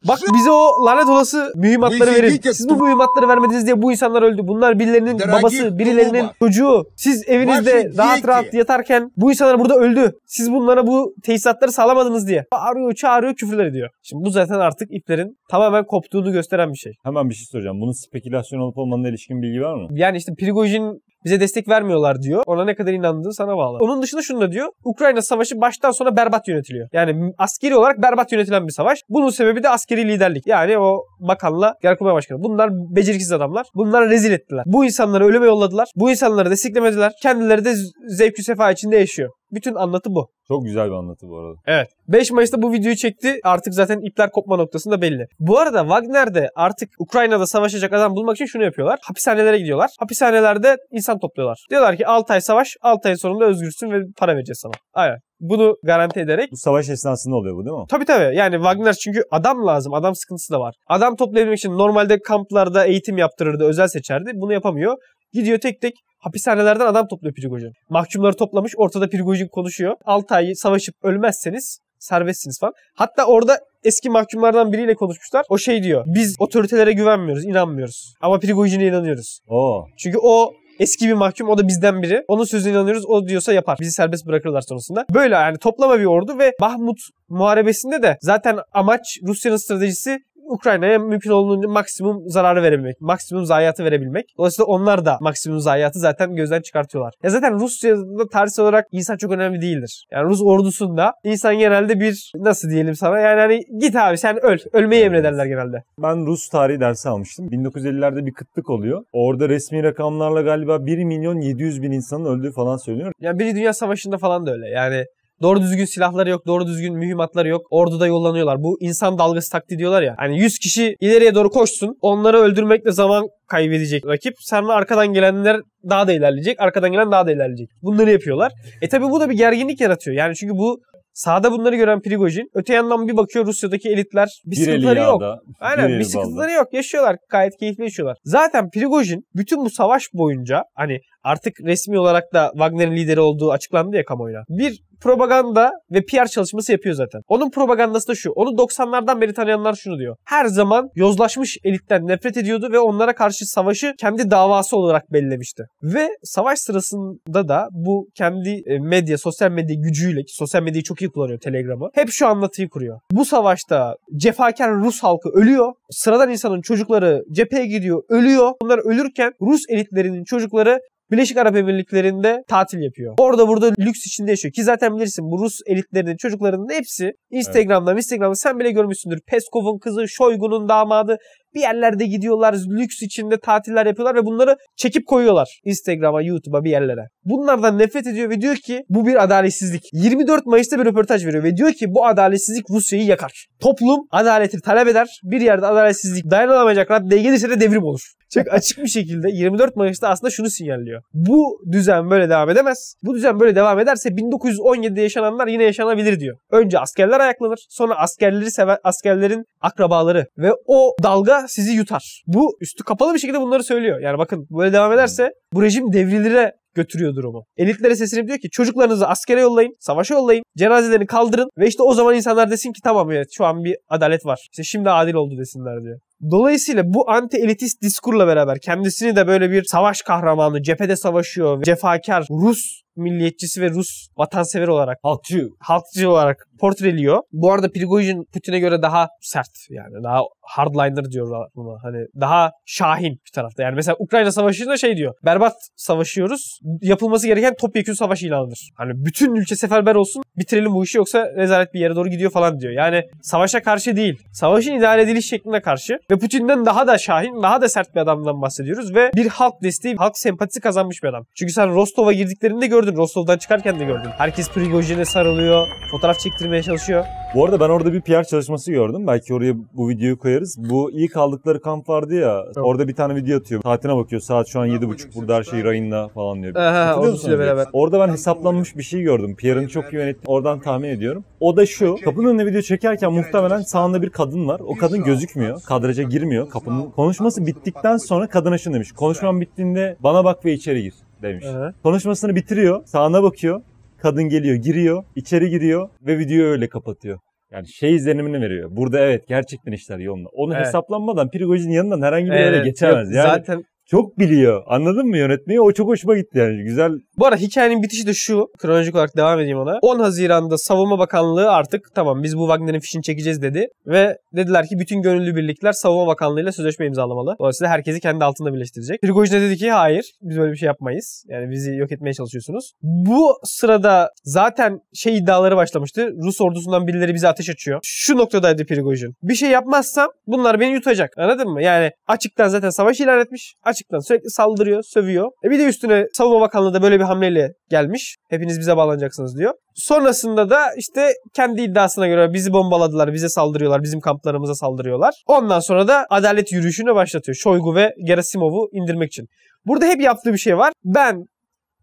Bak 0.09 0.19
bize 0.35 0.51
o 0.51 0.87
lanet 0.87 1.07
olası 1.07 1.53
mühimmatları 1.57 2.11
verin. 2.11 2.41
Siz 2.43 2.69
bu 2.69 2.77
mühimmatları 2.85 3.29
vermediniz 3.29 3.67
diye 3.67 3.83
bu 3.83 3.93
insanlar 3.93 4.23
öldü. 4.23 4.41
Bunlar 4.45 4.79
birilerinin 4.79 5.19
babası, 5.19 5.79
birilerinin 5.79 6.27
çocuğu. 6.39 6.85
Siz 6.97 7.29
evinizde 7.29 7.91
rahat 7.99 8.29
rahat 8.29 8.55
yatarken 8.55 9.11
bu 9.17 9.31
insanlar 9.31 9.59
burada 9.59 9.75
öldü. 9.77 10.13
Siz 10.27 10.53
bunlara 10.53 10.87
bu 10.87 11.15
tesisatları 11.23 11.73
sağlamadınız 11.73 12.29
diye. 12.29 12.45
Bağırıyor, 12.53 12.95
çağırıyor, 12.95 13.35
küfürler 13.35 13.67
ediyor. 13.67 13.89
Şimdi 14.03 14.25
bu 14.25 14.31
zaten 14.31 14.55
artık 14.55 14.89
iplerin 14.93 15.37
tamamen 15.51 15.85
koptuğunu 15.85 16.33
gösteren 16.33 16.73
bir 16.73 16.79
şey. 16.79 16.93
Hemen 17.05 17.31
bir 17.31 17.35
şey 17.35 17.47
soracağım. 17.47 17.81
Bunun 17.81 17.93
spekülasyon 17.93 18.61
olup 18.61 18.79
olmadığına 18.79 19.09
ilişkin 19.09 19.43
bilgi 19.43 19.61
var 19.61 19.75
mı? 19.75 19.89
Yani 19.91 20.17
işte 20.17 20.33
Prigojin 20.39 21.03
bize 21.25 21.41
destek 21.41 21.69
vermiyorlar 21.69 22.23
diyor. 22.23 22.43
Ona 22.47 22.65
ne 22.65 22.75
kadar 22.75 22.93
inandığı 22.93 23.33
sana 23.33 23.57
bağlı. 23.57 23.79
Onun 23.81 24.03
dışında 24.03 24.23
şunu 24.23 24.41
da 24.41 24.53
diyor. 24.53 24.69
Ukrayna 24.85 25.23
savaşı 25.23 25.61
baştan 25.61 25.91
sona 25.91 26.17
berbat 26.17 26.49
yönetiliyor. 26.49 26.89
Yani 26.93 27.33
askeri 27.39 27.77
olarak 27.77 28.03
berbat 28.03 28.33
yönetilen 28.33 28.67
bir 28.67 28.73
savaş. 28.73 28.99
Bunun 29.09 29.31
sebebi 29.31 29.63
de 29.63 29.69
askeri 29.69 30.09
liderlik. 30.09 30.47
Yani 30.47 30.79
o 30.79 31.05
bakanla 31.21 31.75
Genelkurmay 31.83 32.15
Başkanı. 32.15 32.43
Bunlar 32.43 32.71
beceriksiz 32.73 33.33
adamlar. 33.33 33.67
Bunlar 33.75 34.09
rezil 34.09 34.33
ettiler. 34.33 34.65
Bu 34.67 34.85
insanları 34.85 35.25
ölüme 35.25 35.47
yolladılar. 35.47 35.89
Bu 35.97 36.11
insanları 36.11 36.51
desteklemediler. 36.51 37.13
Kendileri 37.23 37.65
de 37.65 37.75
zevkü 38.09 38.43
sefa 38.43 38.71
içinde 38.71 38.97
yaşıyor. 38.97 39.31
Bütün 39.53 39.75
anlatı 39.75 40.11
bu. 40.11 40.29
Çok 40.49 40.65
güzel 40.65 40.87
bir 40.87 40.95
anlatı 40.95 41.29
bu 41.29 41.39
arada. 41.39 41.55
Evet. 41.67 41.89
5 42.09 42.31
Mayıs'ta 42.31 42.63
bu 42.63 42.73
videoyu 42.73 42.97
çekti. 42.97 43.41
Artık 43.45 43.75
zaten 43.75 44.01
ipler 44.11 44.31
kopma 44.31 44.57
noktasında 44.57 45.03
belli. 45.03 45.27
Bu 45.39 45.59
arada 45.59 45.81
Wagner 45.81 46.35
de 46.35 46.49
artık 46.55 46.89
Ukrayna'da 46.99 47.47
savaşacak 47.47 47.93
adam 47.93 48.13
bulmak 48.17 48.37
için 48.37 48.47
şunu 48.47 48.65
yapıyorlar. 48.65 48.99
Hapishanelere 49.03 49.59
gidiyorlar. 49.59 49.91
Hapishanelerde 49.99 50.77
insan 50.91 51.19
topluyorlar. 51.19 51.67
Diyorlar 51.71 51.97
ki 51.97 52.07
6 52.07 52.33
ay 52.33 52.41
savaş, 52.41 52.77
6 52.83 53.09
ay 53.09 53.17
sonunda 53.17 53.45
özgürsün 53.45 53.91
ve 53.91 53.97
para 54.19 54.37
vereceğiz 54.37 54.59
sana. 54.63 54.73
Aynen. 54.95 55.19
Bunu 55.41 55.77
garanti 55.85 56.21
ederek 56.21 56.53
Bu 56.53 56.57
savaş 56.57 56.89
esnasında 56.89 57.37
oluyor 57.37 57.57
bu 57.57 57.65
değil 57.65 57.77
mi? 57.77 57.85
Tabii 57.91 58.05
tabii. 58.05 58.37
Yani 58.37 58.55
Wagner 58.55 58.93
çünkü 58.93 59.23
adam 59.31 59.67
lazım. 59.67 59.95
Adam 59.95 60.15
sıkıntısı 60.15 60.53
da 60.53 60.61
var. 60.61 60.75
Adam 60.87 61.17
toplayabilmek 61.17 61.59
için 61.59 61.79
normalde 61.79 62.19
kamplarda 62.21 62.87
eğitim 62.87 63.19
yaptırırdı, 63.19 63.65
özel 63.65 63.89
seçerdi. 63.89 64.31
Bunu 64.35 64.53
yapamıyor. 64.53 64.97
Gidiyor 65.33 65.59
tek 65.59 65.81
tek 65.81 65.95
hapishanelerden 66.19 66.87
adam 66.87 67.09
topluyor 67.09 67.35
Prigojin. 67.35 67.73
Mahkumları 67.91 68.37
toplamış. 68.37 68.73
Ortada 68.77 69.09
Prigojin 69.09 69.49
konuşuyor. 69.49 69.97
6 70.05 70.35
ay 70.35 70.55
savaşıp 70.55 70.95
ölmezseniz 71.03 71.79
serbestsiniz 71.99 72.61
falan. 72.61 72.73
Hatta 72.97 73.27
orada 73.27 73.59
eski 73.85 74.11
mahkumlardan 74.11 74.73
biriyle 74.73 74.95
konuşmuşlar. 74.95 75.45
O 75.49 75.59
şey 75.59 75.83
diyor. 75.83 76.05
Biz 76.07 76.37
otoritelere 76.39 76.93
güvenmiyoruz, 76.93 77.45
inanmıyoruz. 77.45 78.15
Ama 78.21 78.39
Prigojin'e 78.39 78.87
inanıyoruz. 78.87 79.39
Oo. 79.49 79.87
Çünkü 79.99 80.19
o 80.23 80.53
Eski 80.79 81.09
bir 81.09 81.13
mahkum 81.13 81.49
o 81.49 81.59
da 81.59 81.69
bizden 81.69 82.03
biri. 82.03 82.25
Onun 82.29 82.45
sözüne 82.45 82.73
inanıyoruz. 82.73 83.05
O 83.07 83.29
diyorsa 83.29 83.53
yapar. 83.53 83.79
Bizi 83.81 83.93
serbest 83.93 84.27
bırakırlar 84.27 84.61
sonrasında. 84.61 85.05
Böyle 85.15 85.35
yani 85.35 85.59
toplama 85.59 86.01
bir 86.01 86.05
ordu 86.05 86.39
ve 86.39 86.53
Bahmut 86.61 86.99
muharebesinde 87.29 88.03
de 88.03 88.17
zaten 88.21 88.59
amaç 88.73 89.01
Rusya'nın 89.27 89.57
stratejisi 89.57 90.19
Ukrayna'ya 90.53 90.99
mümkün 90.99 91.31
olduğunca 91.31 91.69
maksimum 91.69 92.23
zararı 92.27 92.63
verebilmek, 92.63 93.01
maksimum 93.01 93.45
zayiatı 93.45 93.85
verebilmek. 93.85 94.25
Dolayısıyla 94.39 94.67
onlar 94.67 95.05
da 95.05 95.19
maksimum 95.21 95.61
zayiatı 95.61 95.99
zaten 95.99 96.35
gözden 96.35 96.61
çıkartıyorlar. 96.61 97.15
Ya 97.23 97.31
zaten 97.31 97.61
Rusya'da 97.61 98.29
tarihsel 98.33 98.63
olarak 98.63 98.87
insan 98.93 99.17
çok 99.17 99.33
önemli 99.33 99.61
değildir. 99.61 100.07
Yani 100.13 100.29
Rus 100.29 100.43
ordusunda 100.43 101.13
insan 101.25 101.59
genelde 101.59 102.01
bir 102.01 102.33
nasıl 102.37 102.71
diyelim 102.71 102.95
sana 102.95 103.19
yani 103.19 103.41
hani 103.41 103.61
git 103.81 103.97
abi 103.97 104.19
sen 104.19 104.45
öl. 104.45 104.59
Ölmeyi 104.73 105.03
emrederler 105.05 105.47
genelde. 105.47 105.83
Ben 105.99 106.27
Rus 106.27 106.49
tarihi 106.49 106.81
dersi 106.81 107.09
almıştım. 107.09 107.49
1950'lerde 107.49 108.27
bir 108.27 108.33
kıtlık 108.33 108.71
oluyor. 108.71 109.03
Orada 109.13 109.49
resmi 109.49 109.83
rakamlarla 109.83 110.43
galiba 110.43 110.87
1 110.87 111.05
milyon 111.05 111.41
700 111.41 111.83
bin 111.83 111.93
insanın 111.93 112.25
öldüğü 112.25 112.53
falan 112.53 112.77
söyleniyor. 112.77 113.13
Yani 113.21 113.39
Birinci 113.39 113.57
Dünya 113.57 113.73
Savaşı'nda 113.73 114.19
falan 114.19 114.47
da 114.47 114.53
öyle. 114.53 114.69
Yani 114.69 115.05
Doğru 115.43 115.61
düzgün 115.61 115.85
silahları 115.85 116.31
yok, 116.31 116.47
doğru 116.47 116.67
düzgün 116.67 116.95
mühimmatları 116.95 117.49
yok. 117.49 117.67
Orduda 117.71 118.07
yollanıyorlar. 118.07 118.63
Bu 118.63 118.77
insan 118.81 119.19
dalgası 119.19 119.53
taktiği 119.53 119.79
diyorlar 119.79 120.03
ya. 120.03 120.15
Hani 120.19 120.39
100 120.39 120.59
kişi 120.59 120.97
ileriye 121.01 121.35
doğru 121.35 121.51
koşsun. 121.51 121.97
Onları 122.01 122.39
öldürmekle 122.39 122.93
zaman 122.93 123.29
kaybedecek 123.49 124.07
rakip. 124.07 124.35
Sonra 124.39 124.75
arkadan 124.75 125.13
gelenler 125.13 125.61
daha 125.91 126.07
da 126.07 126.13
ilerleyecek. 126.13 126.61
Arkadan 126.61 126.93
gelen 126.93 127.13
daha 127.13 127.27
da 127.27 127.33
ilerleyecek. 127.33 127.69
Bunları 127.83 128.11
yapıyorlar. 128.11 128.53
E 128.83 128.89
tabi 128.89 129.05
bu 129.05 129.21
da 129.21 129.31
bir 129.31 129.35
gerginlik 129.35 129.81
yaratıyor. 129.81 130.17
Yani 130.17 130.35
çünkü 130.35 130.55
bu 130.55 130.81
Sağda 131.15 131.53
bunları 131.53 131.77
gören 131.77 132.01
Prigojin 132.03 132.51
öte 132.55 132.75
yandan 132.75 133.09
bir 133.09 133.17
bakıyor 133.17 133.47
Rusya'daki 133.47 133.89
elitler 133.89 134.29
bir, 134.47 134.51
Bir 134.51 134.57
sıkıntıları 134.57 134.99
yok. 134.99 135.23
Aynen 135.61 135.89
bir 135.89 135.99
bir 135.99 136.05
sıkıntıları 136.05 136.51
yok. 136.51 136.73
Yaşıyorlar. 136.73 137.17
Gayet 137.31 137.57
keyifli 137.57 137.83
yaşıyorlar. 137.83 138.17
Zaten 138.25 138.71
Prigojin 138.71 139.25
bütün 139.35 139.65
bu 139.65 139.71
savaş 139.71 140.09
boyunca 140.13 140.63
hani 140.75 141.01
artık 141.25 141.61
resmi 141.65 141.99
olarak 141.99 142.33
da 142.33 142.51
Wagner'in 142.53 142.97
lideri 142.97 143.21
olduğu 143.21 143.53
açıklandı 143.53 143.97
ya 143.97 144.05
kamuoyuna. 144.05 144.45
Bir 144.49 144.83
propaganda 145.03 145.71
ve 145.91 146.05
PR 146.05 146.27
çalışması 146.27 146.73
yapıyor 146.73 146.95
zaten. 146.95 147.21
Onun 147.29 147.51
propagandası 147.51 148.09
da 148.09 148.15
şu. 148.15 148.31
Onu 148.31 148.51
90'lardan 148.51 149.21
beri 149.21 149.35
tanıyanlar 149.35 149.75
şunu 149.75 149.99
diyor. 149.99 150.17
Her 150.25 150.47
zaman 150.47 150.89
yozlaşmış 150.95 151.59
elitten 151.65 152.07
nefret 152.07 152.37
ediyordu 152.37 152.69
ve 152.73 152.79
onlara 152.79 153.15
karşı 153.15 153.47
savaşı 153.47 153.95
kendi 154.01 154.31
davası 154.31 154.77
olarak 154.77 155.13
bellemişti. 155.13 155.63
Ve 155.83 156.09
savaş 156.23 156.59
sırasında 156.59 157.49
da 157.49 157.69
bu 157.73 158.09
kendi 158.15 158.63
e, 158.67 158.79
medya, 158.79 159.19
sosyal 159.19 159.51
medya 159.51 159.77
gücüyle 159.77 160.21
ki 160.21 160.35
sosyal 160.35 160.63
medyayı 160.63 160.83
çok 160.83 161.03
iyi 161.03 161.11
kullanıyor 161.11 161.39
Telegram'ı. 161.39 161.91
Hep 161.95 162.09
şu 162.11 162.27
anlatıyı 162.27 162.69
kuruyor. 162.69 163.01
Bu 163.13 163.25
savaşta 163.25 163.95
cefakar 164.17 164.75
Rus 164.75 165.03
halkı 165.03 165.29
ölüyor. 165.29 165.73
Sıradan 165.91 166.31
insanın 166.31 166.61
çocukları 166.61 167.23
cepheye 167.33 167.67
gidiyor, 167.67 168.03
ölüyor. 168.09 168.53
Bunlar 168.63 168.79
ölürken 168.79 169.33
Rus 169.41 169.61
elitlerinin 169.69 170.25
çocukları 170.25 170.81
Birleşik 171.13 171.37
Arap 171.37 171.57
Emirlikleri'nde 171.57 172.45
tatil 172.49 172.79
yapıyor. 172.79 173.15
Orada 173.19 173.49
burada 173.49 173.73
lüks 173.79 174.07
içinde 174.07 174.31
yaşıyor. 174.31 174.53
Ki 174.53 174.63
zaten 174.63 174.97
bilirsin 174.97 175.25
bu 175.25 175.45
Rus 175.45 175.61
elitlerinin 175.67 176.17
çocuklarının 176.17 176.69
hepsi 176.73 177.13
Instagram'da 177.31 177.95
Instagram'da 177.95 178.35
sen 178.35 178.59
bile 178.59 178.71
görmüşsündür. 178.71 179.21
Peskov'un 179.27 179.79
kızı, 179.79 180.09
Shoigu'nun 180.09 180.69
damadı 180.69 181.17
bir 181.55 181.61
yerlerde 181.61 182.07
gidiyorlar. 182.07 182.55
Lüks 182.55 183.03
içinde 183.03 183.39
tatiller 183.39 183.87
yapıyorlar 183.87 184.15
ve 184.15 184.25
bunları 184.25 184.57
çekip 184.77 185.07
koyuyorlar. 185.07 185.61
Instagram'a, 185.65 186.23
YouTube'a 186.23 186.65
bir 186.65 186.71
yerlere. 186.71 187.09
Bunlardan 187.25 187.79
nefret 187.79 188.07
ediyor 188.07 188.31
ve 188.31 188.41
diyor 188.41 188.57
ki 188.57 188.83
bu 188.89 189.07
bir 189.07 189.23
adaletsizlik. 189.23 189.83
24 189.93 190.47
Mayıs'ta 190.47 190.79
bir 190.79 190.85
röportaj 190.85 191.27
veriyor 191.27 191.45
ve 191.45 191.57
diyor 191.57 191.73
ki 191.73 191.87
bu 191.89 192.07
adaletsizlik 192.07 192.71
Rusya'yı 192.71 193.05
yakar. 193.05 193.47
Toplum 193.61 194.07
adaleti 194.11 194.61
talep 194.61 194.89
eder. 194.89 195.21
Bir 195.23 195.41
yerde 195.41 195.67
adaletsizlik 195.67 196.31
dayanılamayacak 196.31 196.91
raddeye 196.91 197.23
gelirse 197.23 197.51
de 197.51 197.61
devrim 197.61 197.83
olur. 197.83 198.01
Çok 198.35 198.53
açık 198.53 198.79
bir 198.79 198.89
şekilde 198.89 199.31
24 199.31 199.77
Mayıs'ta 199.77 200.09
aslında 200.09 200.31
şunu 200.31 200.51
sinyalliyor. 200.51 201.03
Bu 201.15 201.61
düzen 201.73 202.11
böyle 202.11 202.29
devam 202.29 202.51
edemez. 202.51 202.95
Bu 203.03 203.15
düzen 203.15 203.41
böyle 203.41 203.55
devam 203.55 203.79
ederse 203.79 204.09
1917'de 204.09 205.01
yaşananlar 205.01 205.47
yine 205.47 205.65
yaşanabilir 205.65 206.21
diyor. 206.21 206.37
Önce 206.51 206.79
askerler 206.79 207.21
ayaklanır. 207.21 207.67
Sonra 207.69 207.95
askerleri 207.95 208.51
seven 208.51 208.79
askerlerin 208.85 209.45
akrabaları 209.61 210.27
ve 210.39 210.53
o 210.67 210.95
dalga 211.03 211.42
sizi 211.49 211.73
yutar. 211.73 212.23
Bu 212.27 212.57
üstü 212.61 212.85
kapalı 212.85 213.15
bir 213.15 213.19
şekilde 213.19 213.41
bunları 213.41 213.65
söylüyor. 213.65 214.01
Yani 214.01 214.19
bakın 214.19 214.47
böyle 214.51 214.73
devam 214.73 214.93
ederse 214.93 215.31
bu 215.53 215.63
rejim 215.63 215.93
devrilere 215.93 216.53
götürüyor 216.75 217.15
durumu. 217.15 217.45
Elitlere 217.57 217.97
seslenip 217.97 218.29
diyor 218.29 218.39
ki 218.39 218.51
çocuklarınızı 218.51 219.09
askere 219.09 219.41
yollayın, 219.41 219.75
savaşa 219.81 220.15
yollayın, 220.15 220.45
cenazelerini 220.59 221.07
kaldırın 221.07 221.49
ve 221.59 221.67
işte 221.67 221.83
o 221.83 221.95
zaman 221.95 222.15
insanlar 222.15 222.51
desin 222.51 222.73
ki 222.73 222.81
tamam 222.85 223.11
evet 223.11 223.29
şu 223.33 223.45
an 223.45 223.65
bir 223.65 223.77
adalet 223.89 224.27
var. 224.27 224.49
İşte 224.53 224.63
şimdi 224.63 224.91
adil 224.91 225.15
oldu 225.15 225.39
desinler 225.39 225.83
diyor. 225.85 225.99
Dolayısıyla 226.31 226.83
bu 226.87 227.11
anti 227.11 227.37
elitist 227.37 227.83
diskurla 227.83 228.27
beraber 228.27 228.59
kendisini 228.61 229.17
de 229.17 229.27
böyle 229.27 229.51
bir 229.51 229.65
savaş 229.65 230.03
kahramanı, 230.03 230.63
cephede 230.63 230.97
savaşıyor, 230.97 231.63
cefakar 231.63 232.27
Rus 232.31 232.83
milliyetçisi 232.97 233.63
ve 233.63 233.71
Rus 233.71 234.09
vatansever 234.17 234.69
olarak 234.69 234.99
Halkçı. 235.03 235.49
halkçı 235.61 236.11
olarak 236.11 236.47
portreliyor. 236.61 237.19
Bu 237.33 237.53
arada 237.53 237.71
Prigojin 237.73 238.25
Putin'e 238.35 238.59
göre 238.59 238.83
daha 238.83 239.09
sert 239.21 239.51
yani 239.71 240.05
daha 240.05 240.21
hardliner 240.41 241.11
diyorlar 241.11 241.49
buna. 241.55 241.83
Hani 241.83 242.07
daha 242.21 242.51
şahin 242.67 243.13
bir 243.13 243.31
tarafta. 243.35 243.63
Yani 243.63 243.75
mesela 243.75 243.97
Ukrayna 243.99 244.33
Savaşı'nda 244.33 244.77
şey 244.77 244.97
diyor. 244.97 245.15
Berbat 245.25 245.53
savaşıyoruz. 245.77 246.59
Yapılması 246.83 247.27
gereken 247.27 247.55
topyekun 247.61 247.93
savaş 247.93 248.23
ilanıdır. 248.23 248.71
Hani 248.77 248.93
bütün 248.95 249.35
ülke 249.35 249.57
seferber 249.57 249.95
olsun 249.95 250.23
bitirelim 250.37 250.73
bu 250.75 250.85
işi 250.85 250.99
yoksa 250.99 251.27
rezalet 251.37 251.75
bir 251.75 251.81
yere 251.81 251.97
doğru 251.97 252.09
gidiyor 252.09 252.31
falan 252.31 252.61
diyor. 252.61 252.73
Yani 252.73 253.03
savaşa 253.23 253.63
karşı 253.63 253.97
değil. 253.97 254.19
Savaşın 254.33 254.73
idare 254.73 255.03
ediliş 255.03 255.29
şekline 255.29 255.61
karşı 255.61 255.99
ve 256.13 256.19
Putin'den 256.19 256.67
daha 256.67 256.87
da 256.87 256.99
şahin, 256.99 257.43
daha 257.43 257.61
da 257.61 257.69
sert 257.69 257.95
bir 257.95 258.01
adamdan 258.01 258.43
bahsediyoruz 258.43 258.95
ve 258.95 259.11
bir 259.17 259.27
halk 259.27 259.63
desteği, 259.63 259.97
halk 259.97 260.19
sempatisi 260.19 260.61
kazanmış 260.61 261.03
bir 261.03 261.09
adam. 261.09 261.27
Çünkü 261.35 261.53
sen 261.53 261.75
Rostov'a 261.75 262.13
girdiklerinde 262.13 262.67
gördün. 262.67 262.97
Rostov'dan 262.97 263.39
çıkarken 263.39 263.81
de 263.81 263.85
gördün. 263.85 264.11
Herkes 264.19 264.51
Prigojin'e 264.51 265.05
sarılıyor. 265.05 265.67
Fotoğraf 265.91 266.19
çektirmeye 266.19 266.63
çalışıyor. 266.63 267.05
Bu 267.35 267.45
arada 267.45 267.61
ben 267.61 267.69
orada 267.69 267.93
bir 267.93 268.01
PR 268.01 268.25
çalışması 268.25 268.73
gördüm. 268.73 269.07
Belki 269.07 269.35
oraya 269.35 269.55
bu 269.73 269.89
videoyu 269.89 270.19
koyarız. 270.19 270.57
Bu 270.59 270.91
ilk 270.91 271.17
aldıkları 271.17 271.61
kamp 271.61 271.89
vardı 271.89 272.15
ya. 272.15 272.45
Orada 272.57 272.89
bir 272.89 272.95
tane 272.95 273.15
video 273.15 273.39
atıyor. 273.39 273.63
Saatine 273.63 273.97
bakıyor. 273.97 274.23
Saat 274.23 274.49
şu 274.49 274.61
an 274.61 274.69
7.30. 274.69 275.15
Burada 275.15 275.35
her 275.35 275.43
şey 275.43 275.65
rayında 275.65 276.09
falan 276.09 276.43
diyor. 276.43 276.55
Aha, 276.55 276.97
musunuz? 276.97 277.39
beraber. 277.39 277.67
Orada 277.73 278.01
ben 278.01 278.13
hesaplanmış 278.13 278.77
bir 278.77 278.83
şey 278.83 279.03
gördüm. 279.03 279.37
PR'ını 279.37 279.69
çok 279.69 279.93
iyi 279.93 279.97
yönettim. 279.97 280.23
Oradan 280.27 280.61
tahmin 280.61 280.89
ediyorum. 280.89 281.25
O 281.41 281.57
da 281.57 281.67
şu. 281.67 281.97
Kapının 282.05 282.29
önüne 282.29 282.47
video 282.47 282.61
çekerken 282.61 283.13
muhtemelen 283.13 283.61
sağında 283.61 284.03
bir 284.03 284.11
kadın 284.11 284.49
var. 284.49 284.61
O 284.67 284.77
kadın 284.77 285.05
gözükmüyor. 285.05 285.63
Kadraja 285.63 286.02
girmiyor. 286.03 286.49
Kapının 286.49 286.91
konuşması 286.91 287.47
bittikten 287.47 287.97
sonra 287.97 288.27
kadına 288.29 288.59
şunu 288.59 288.75
demiş. 288.75 288.93
Konuşmam 288.93 289.41
bittiğinde 289.41 289.97
bana 290.01 290.25
bak 290.25 290.45
ve 290.45 290.53
içeri 290.53 290.83
gir 290.83 290.95
demiş. 291.23 291.45
Aha. 291.47 291.73
Konuşmasını 291.83 292.37
bitiriyor. 292.37 292.87
Sağına 292.87 293.23
bakıyor. 293.23 293.63
Kadın 293.99 294.25
geliyor, 294.25 294.55
giriyor, 294.57 295.05
içeri 295.17 295.51
giriyor 295.51 295.89
ve 296.07 296.19
videoyu 296.19 296.45
öyle 296.53 296.69
kapatıyor. 296.69 297.19
Yani 297.53 297.69
şey 297.69 297.95
izlenimini 297.95 298.41
veriyor. 298.41 298.69
Burada 298.73 299.01
evet 299.01 299.29
gerçekten 299.29 299.73
işler 299.73 299.99
yolunda. 299.99 300.29
Onu 300.33 300.55
Evet. 300.55 300.67
hesaplanmadan 300.67 301.31
Prigojin'in 301.31 301.73
yanından 301.73 302.03
herhangi 302.03 302.27
bir 302.31 302.37
yere 302.37 302.57
Evet, 302.57 302.65
geçemez. 302.65 303.09
yok, 303.09 303.17
Yani 303.17 303.27
Zaten 303.29 303.65
çok 303.93 304.19
biliyor. 304.19 304.63
Anladın 304.67 305.07
mı 305.07 305.17
yönetmeyi? 305.19 305.61
O 305.61 305.73
çok 305.73 305.89
hoşuma 305.89 306.17
gitti 306.17 306.39
yani. 306.39 306.65
Güzel. 306.65 306.93
Bu 307.19 307.27
arada 307.27 307.37
hikayenin 307.37 307.83
bitişi 307.83 308.07
de 308.07 308.15
şu. 308.15 308.47
Kronolojik 308.59 308.95
olarak 308.95 309.17
devam 309.17 309.41
edeyim 309.41 309.59
ona. 309.59 309.79
10 309.83 309.99
Haziran'da 309.99 310.59
Savunma 310.59 310.99
Bakanlığı 310.99 311.51
artık 311.51 311.81
tamam 311.95 312.23
biz 312.23 312.37
bu 312.37 312.47
Wagner'in 312.47 312.81
fişini 312.81 313.03
çekeceğiz 313.03 313.43
dedi. 313.43 313.69
Ve 313.87 314.19
dediler 314.37 314.67
ki 314.67 314.79
bütün 314.79 315.03
gönüllü 315.03 315.37
birlikler 315.37 315.73
Savunma 315.73 316.07
Bakanlığı 316.07 316.41
ile 316.41 316.53
sözleşme 316.53 316.87
imzalamalı. 316.87 317.37
Dolayısıyla 317.39 317.71
herkesi 317.71 318.01
kendi 318.01 318.25
altında 318.25 318.55
birleştirecek. 318.55 319.03
Prigojin 319.03 319.33
de 319.33 319.41
dedi 319.41 319.57
ki 319.57 319.71
hayır 319.71 320.13
biz 320.23 320.39
böyle 320.39 320.53
bir 320.53 320.57
şey 320.57 320.67
yapmayız. 320.67 321.25
Yani 321.29 321.51
bizi 321.51 321.77
yok 321.77 321.93
etmeye 321.93 322.13
çalışıyorsunuz. 322.13 322.73
Bu 322.83 323.39
sırada 323.45 324.11
zaten 324.25 324.81
şey 324.95 325.17
iddiaları 325.17 325.57
başlamıştı. 325.57 326.11
Rus 326.25 326.41
ordusundan 326.41 326.87
birileri 326.87 327.15
bize 327.15 327.29
ateş 327.29 327.51
açıyor. 327.51 327.81
Şu 327.83 328.17
noktadaydı 328.17 328.67
Prigojin. 328.67 329.15
Bir 329.23 329.35
şey 329.35 329.51
yapmazsam 329.51 330.09
bunlar 330.27 330.61
beni 330.61 330.73
yutacak. 330.73 331.11
Anladın 331.19 331.49
mı? 331.49 331.63
Yani 331.63 331.91
açıktan 332.07 332.49
zaten 332.49 332.71
savaş 332.71 333.01
ilan 333.01 333.21
etmiş. 333.21 333.55
Açıktan 333.83 333.99
sürekli 333.99 334.31
saldırıyor, 334.31 334.83
sövüyor. 334.83 335.31
E 335.45 335.51
bir 335.51 335.59
de 335.59 335.65
üstüne 335.65 336.07
Savunma 336.13 336.41
Bakanlığı 336.41 336.75
da 336.75 336.83
böyle 336.83 336.99
bir 336.99 337.05
hamleyle 337.05 337.53
gelmiş. 337.71 338.17
Hepiniz 338.31 338.59
bize 338.59 338.77
bağlanacaksınız 338.77 339.39
diyor. 339.39 339.55
Sonrasında 339.75 340.51
da 340.51 340.75
işte 340.77 341.09
kendi 341.35 341.63
iddiasına 341.63 342.09
göre 342.09 342.33
bizi 342.33 342.53
bombaladılar, 342.53 343.13
bize 343.13 343.29
saldırıyorlar, 343.29 343.83
bizim 343.83 344.01
kamplarımıza 344.01 344.55
saldırıyorlar. 344.55 345.15
Ondan 345.27 345.61
sonra 345.61 345.89
da 345.89 346.07
adalet 346.11 346.53
yürüyüşünü 346.53 346.95
başlatıyor. 346.95 347.37
Shoigu 347.37 347.75
ve 347.75 347.95
Gerasimov'u 348.07 348.69
indirmek 348.73 349.09
için. 349.09 349.27
Burada 349.67 349.87
hep 349.87 350.01
yaptığı 350.01 350.33
bir 350.33 350.39
şey 350.39 350.59
var. 350.59 350.73
Ben 350.85 351.25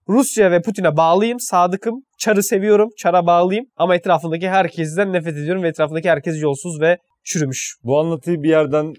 Rusya 0.10 0.52
ve 0.52 0.62
Putin'e 0.62 0.98
bağlıyım, 0.98 1.40
sadıkım. 1.40 1.96
Çar'ı 2.18 2.44
seviyorum, 2.44 2.90
Çar'a 2.98 3.28
bağlıyım. 3.28 3.66
Ama 3.78 3.96
etrafındaki 3.96 4.50
herkesten 4.50 5.14
nefret 5.14 5.38
ediyorum 5.38 5.64
ve 5.64 5.68
etrafındaki 5.68 6.10
herkes 6.10 6.42
yolsuz 6.42 6.82
ve 6.82 6.98
çürümüş. 7.24 7.76
Bu 7.84 8.00
anlatıyı 8.00 8.44
bir 8.44 8.50
yerden 8.50 8.94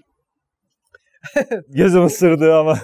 gözüm 1.67 2.05
ısırdı 2.05 2.55
ama 2.55 2.79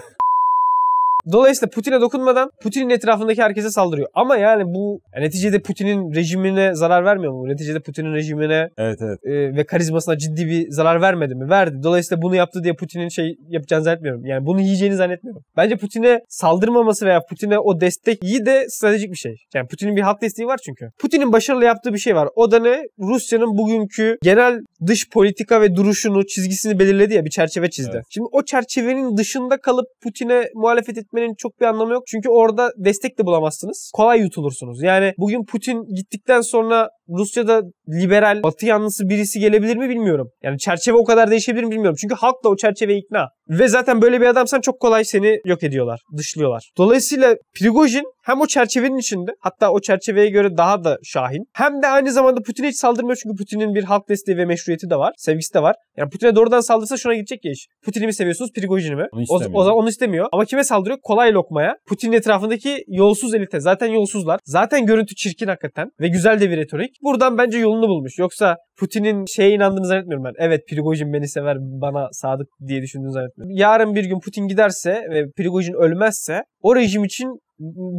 Dolayısıyla 1.32 1.70
Putin'e 1.70 2.00
dokunmadan 2.00 2.50
Putin'in 2.62 2.90
etrafındaki 2.90 3.42
herkese 3.42 3.70
saldırıyor. 3.70 4.08
Ama 4.14 4.36
yani 4.36 4.64
bu 4.64 5.00
yani 5.14 5.24
neticede 5.24 5.58
Putin'in 5.58 6.14
rejimine 6.14 6.74
zarar 6.74 7.04
vermiyor 7.04 7.32
mu? 7.32 7.48
Neticede 7.48 7.80
Putin'in 7.80 8.14
rejimine 8.14 8.68
Evet 8.78 8.98
evet. 9.02 9.18
e, 9.24 9.56
ve 9.56 9.64
karizmasına 9.64 10.18
ciddi 10.18 10.46
bir 10.46 10.70
zarar 10.70 11.00
vermedi 11.00 11.34
mi? 11.34 11.50
Verdi. 11.50 11.82
Dolayısıyla 11.82 12.22
bunu 12.22 12.34
yaptı 12.34 12.64
diye 12.64 12.74
Putin'in 12.74 13.08
şey 13.08 13.36
yapacağını 13.48 13.84
zannetmiyorum. 13.84 14.26
Yani 14.26 14.46
bunu 14.46 14.60
yiyeceğini 14.60 14.96
zannetmiyorum. 14.96 15.42
Bence 15.56 15.76
Putin'e 15.76 16.20
saldırmaması 16.28 17.06
veya 17.06 17.20
Putin'e 17.30 17.58
o 17.58 17.80
destek 17.80 18.24
iyi 18.24 18.46
de 18.46 18.66
stratejik 18.68 19.10
bir 19.10 19.16
şey. 19.16 19.34
Yani 19.54 19.68
Putin'in 19.68 19.96
bir 19.96 20.02
halk 20.02 20.22
desteği 20.22 20.46
var 20.46 20.60
çünkü. 20.64 20.90
Putin'in 20.98 21.32
başarılı 21.32 21.64
yaptığı 21.64 21.92
bir 21.92 21.98
şey 21.98 22.14
var. 22.14 22.28
O 22.36 22.50
da 22.50 22.58
ne? 22.58 22.82
Rusya'nın 22.98 23.58
bugünkü 23.58 24.18
genel 24.22 24.60
dış 24.86 25.10
politika 25.10 25.60
ve 25.60 25.76
duruşunu, 25.76 26.26
çizgisini 26.26 26.78
belirledi 26.78 27.14
ya 27.14 27.24
bir 27.24 27.30
çerçeve 27.30 27.70
çizdi. 27.70 27.90
Evet. 27.94 28.04
Şimdi 28.10 28.28
o 28.32 28.44
çerçevenin 28.44 29.16
dışında 29.16 29.60
kalıp 29.60 29.86
Putin'e 30.02 30.48
muhalefet 30.54 30.98
etmenin 31.18 31.34
çok 31.38 31.60
bir 31.60 31.66
anlamı 31.66 31.92
yok. 31.92 32.02
Çünkü 32.06 32.28
orada 32.28 32.70
destek 32.76 33.18
de 33.18 33.26
bulamazsınız. 33.26 33.90
Kolay 33.94 34.20
yutulursunuz. 34.20 34.82
Yani 34.82 35.12
bugün 35.18 35.44
Putin 35.44 35.84
gittikten 35.94 36.40
sonra 36.40 36.88
Rusya'da 37.08 37.62
liberal, 37.88 38.42
batı 38.42 38.66
yanlısı 38.66 39.08
birisi 39.08 39.40
gelebilir 39.40 39.76
mi 39.76 39.88
bilmiyorum. 39.88 40.28
Yani 40.42 40.58
çerçeve 40.58 40.96
o 40.96 41.04
kadar 41.04 41.30
değişebilir 41.30 41.64
mi 41.64 41.70
bilmiyorum. 41.70 41.96
Çünkü 42.00 42.14
halk 42.14 42.44
da 42.44 42.48
o 42.48 42.56
çerçeveye 42.56 42.98
ikna. 42.98 43.28
Ve 43.48 43.68
zaten 43.68 44.02
böyle 44.02 44.20
bir 44.20 44.26
adamsan 44.26 44.60
çok 44.60 44.80
kolay 44.80 45.04
seni 45.04 45.40
yok 45.44 45.62
ediyorlar, 45.62 46.00
dışlıyorlar. 46.16 46.70
Dolayısıyla 46.78 47.36
Prigojin 47.54 48.04
hem 48.24 48.40
o 48.40 48.46
çerçevenin 48.46 48.96
içinde 48.96 49.30
hatta 49.40 49.70
o 49.70 49.80
çerçeveye 49.80 50.28
göre 50.28 50.56
daha 50.56 50.84
da 50.84 50.98
şahin. 51.04 51.44
Hem 51.54 51.82
de 51.82 51.86
aynı 51.86 52.12
zamanda 52.12 52.40
Putin'e 52.42 52.68
hiç 52.68 52.76
saldırmıyor 52.76 53.18
çünkü 53.22 53.36
Putin'in 53.36 53.74
bir 53.74 53.84
halk 53.84 54.08
desteği 54.08 54.36
ve 54.36 54.44
meşruiyeti 54.44 54.90
de 54.90 54.96
var. 54.96 55.14
Sevgisi 55.16 55.54
de 55.54 55.62
var. 55.62 55.76
Yani 55.96 56.10
Putin'e 56.10 56.36
doğrudan 56.36 56.60
saldırsa 56.60 56.96
şuna 56.96 57.14
gidecek 57.14 57.44
ya 57.44 57.52
iş. 57.52 57.66
Putin'i 57.84 58.06
mi 58.06 58.14
seviyorsunuz 58.14 58.52
Prigojin'i 58.52 58.96
mi? 58.96 59.06
O, 59.12 59.34
o 59.52 59.64
zaman 59.64 59.78
onu 59.78 59.88
istemiyor. 59.88 60.26
Ama 60.32 60.44
kime 60.44 60.64
saldırıyor? 60.64 60.98
Kolay 61.02 61.32
lokmaya. 61.32 61.76
Putin'in 61.86 62.12
etrafındaki 62.12 62.84
yolsuz 62.88 63.34
elite. 63.34 63.60
Zaten 63.60 63.86
yolsuzlar. 63.86 64.40
Zaten 64.44 64.86
görüntü 64.86 65.14
çirkin 65.14 65.46
hakikaten. 65.46 65.90
Ve 66.00 66.08
güzel 66.08 66.40
de 66.40 66.50
bir 66.50 66.56
retorik. 66.56 66.97
Buradan 67.02 67.38
bence 67.38 67.58
yolunu 67.58 67.88
bulmuş. 67.88 68.18
Yoksa 68.18 68.56
Putin'in 68.78 69.24
şeye 69.36 69.50
inandığını 69.50 69.86
zannetmiyorum 69.86 70.24
ben. 70.24 70.32
Evet 70.38 70.60
Prigojin 70.68 71.12
beni 71.12 71.28
sever, 71.28 71.56
bana 71.60 72.08
sadık 72.12 72.48
diye 72.68 72.82
düşündüğünü 72.82 73.12
zannetmiyorum. 73.12 73.56
Yarın 73.56 73.94
bir 73.94 74.04
gün 74.04 74.20
Putin 74.20 74.48
giderse 74.48 74.90
ve 75.10 75.24
Prigojin 75.36 75.74
ölmezse 75.74 76.42
o 76.62 76.76
rejim 76.76 77.04
için 77.04 77.40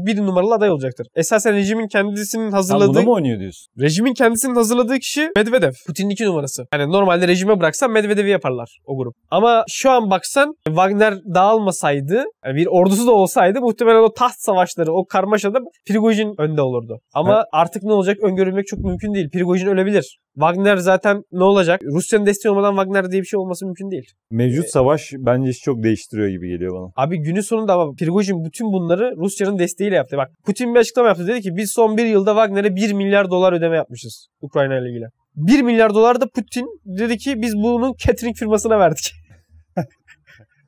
bir 0.05 0.17
numaralı 0.17 0.53
aday 0.53 0.71
olacaktır. 0.71 1.07
Esasen 1.15 1.55
rejimin 1.55 1.87
kendisinin 1.87 2.49
Sen 2.49 2.51
hazırladığı 2.51 2.93
buna 2.93 3.01
mı 3.01 3.11
oynuyor 3.11 3.39
diyorsun? 3.39 3.67
Rejimin 3.79 4.13
kendisinin 4.13 4.55
hazırladığı 4.55 4.99
kişi 4.99 5.29
Medvedev. 5.35 5.71
Putin'in 5.87 6.09
iki 6.09 6.25
numarası. 6.25 6.65
Yani 6.73 6.91
normalde 6.91 7.27
rejime 7.27 7.59
bıraksan 7.59 7.91
Medvedev'i 7.91 8.29
yaparlar 8.29 8.79
o 8.85 8.97
grup. 8.97 9.13
Ama 9.31 9.63
şu 9.69 9.91
an 9.91 10.09
baksan 10.09 10.55
Wagner 10.65 11.13
dağılmasaydı, 11.35 12.23
yani 12.45 12.55
bir 12.55 12.67
ordusu 12.67 13.07
da 13.07 13.11
olsaydı 13.11 13.61
muhtemelen 13.61 14.03
o 14.03 14.13
taht 14.13 14.35
savaşları, 14.37 14.93
o 14.93 15.05
karmaşada 15.05 15.59
Prigojin 15.87 16.33
önde 16.37 16.61
olurdu. 16.61 16.99
Ama 17.13 17.35
Evet. 17.35 17.45
artık 17.51 17.83
ne 17.83 17.93
olacak 17.93 18.17
öngörülmek 18.23 18.67
çok 18.67 18.79
mümkün 18.79 19.13
değil. 19.13 19.29
Prigojin 19.29 19.67
ölebilir. 19.67 20.19
Wagner 20.33 20.77
zaten 20.77 21.21
ne 21.31 21.43
olacak? 21.43 21.81
Rusya'nın 21.83 22.25
desteği 22.25 22.51
olmadan 22.51 22.71
Wagner 22.71 23.11
diye 23.11 23.21
bir 23.21 23.27
şey 23.27 23.39
olması 23.39 23.65
mümkün 23.65 23.91
değil. 23.91 24.05
Mevcut 24.31 24.65
Ee, 24.65 24.67
savaş 24.67 25.11
bence 25.17 25.51
çok 25.53 25.83
değiştiriyor 25.83 26.29
gibi 26.29 26.49
geliyor 26.49 26.75
bana. 26.75 27.05
Abi 27.05 27.17
günün 27.17 27.41
sonunda 27.41 27.73
ama 27.73 27.93
Prigojin 27.99 28.45
bütün 28.45 28.67
bunları 28.73 29.13
Rusya'nın 29.17 29.48
desteğiyle 29.57 29.95
yaptı. 29.95 30.17
Bak 30.17 30.29
Putin 30.45 30.73
bir 30.73 30.79
açıklama 30.79 31.07
yaptı. 31.07 31.27
Dedi 31.27 31.41
ki 31.41 31.55
biz 31.55 31.71
son 31.71 31.97
bir 31.97 32.05
yılda 32.05 32.31
Wagner'e 32.31 32.75
1 32.75 32.93
milyar 32.93 33.29
dolar 33.29 33.53
ödeme 33.53 33.75
yapmışız 33.75 34.27
Ukrayna 34.41 34.79
ile 34.79 34.89
ilgili. 34.89 35.05
1 35.35 35.61
milyar 35.61 35.93
dolar 35.93 36.21
da 36.21 36.25
Putin 36.35 36.65
dedi 36.85 37.17
ki 37.17 37.41
biz 37.41 37.55
bunu 37.55 37.95
catering 37.97 38.35
firmasına 38.35 38.79
verdik. 38.79 39.11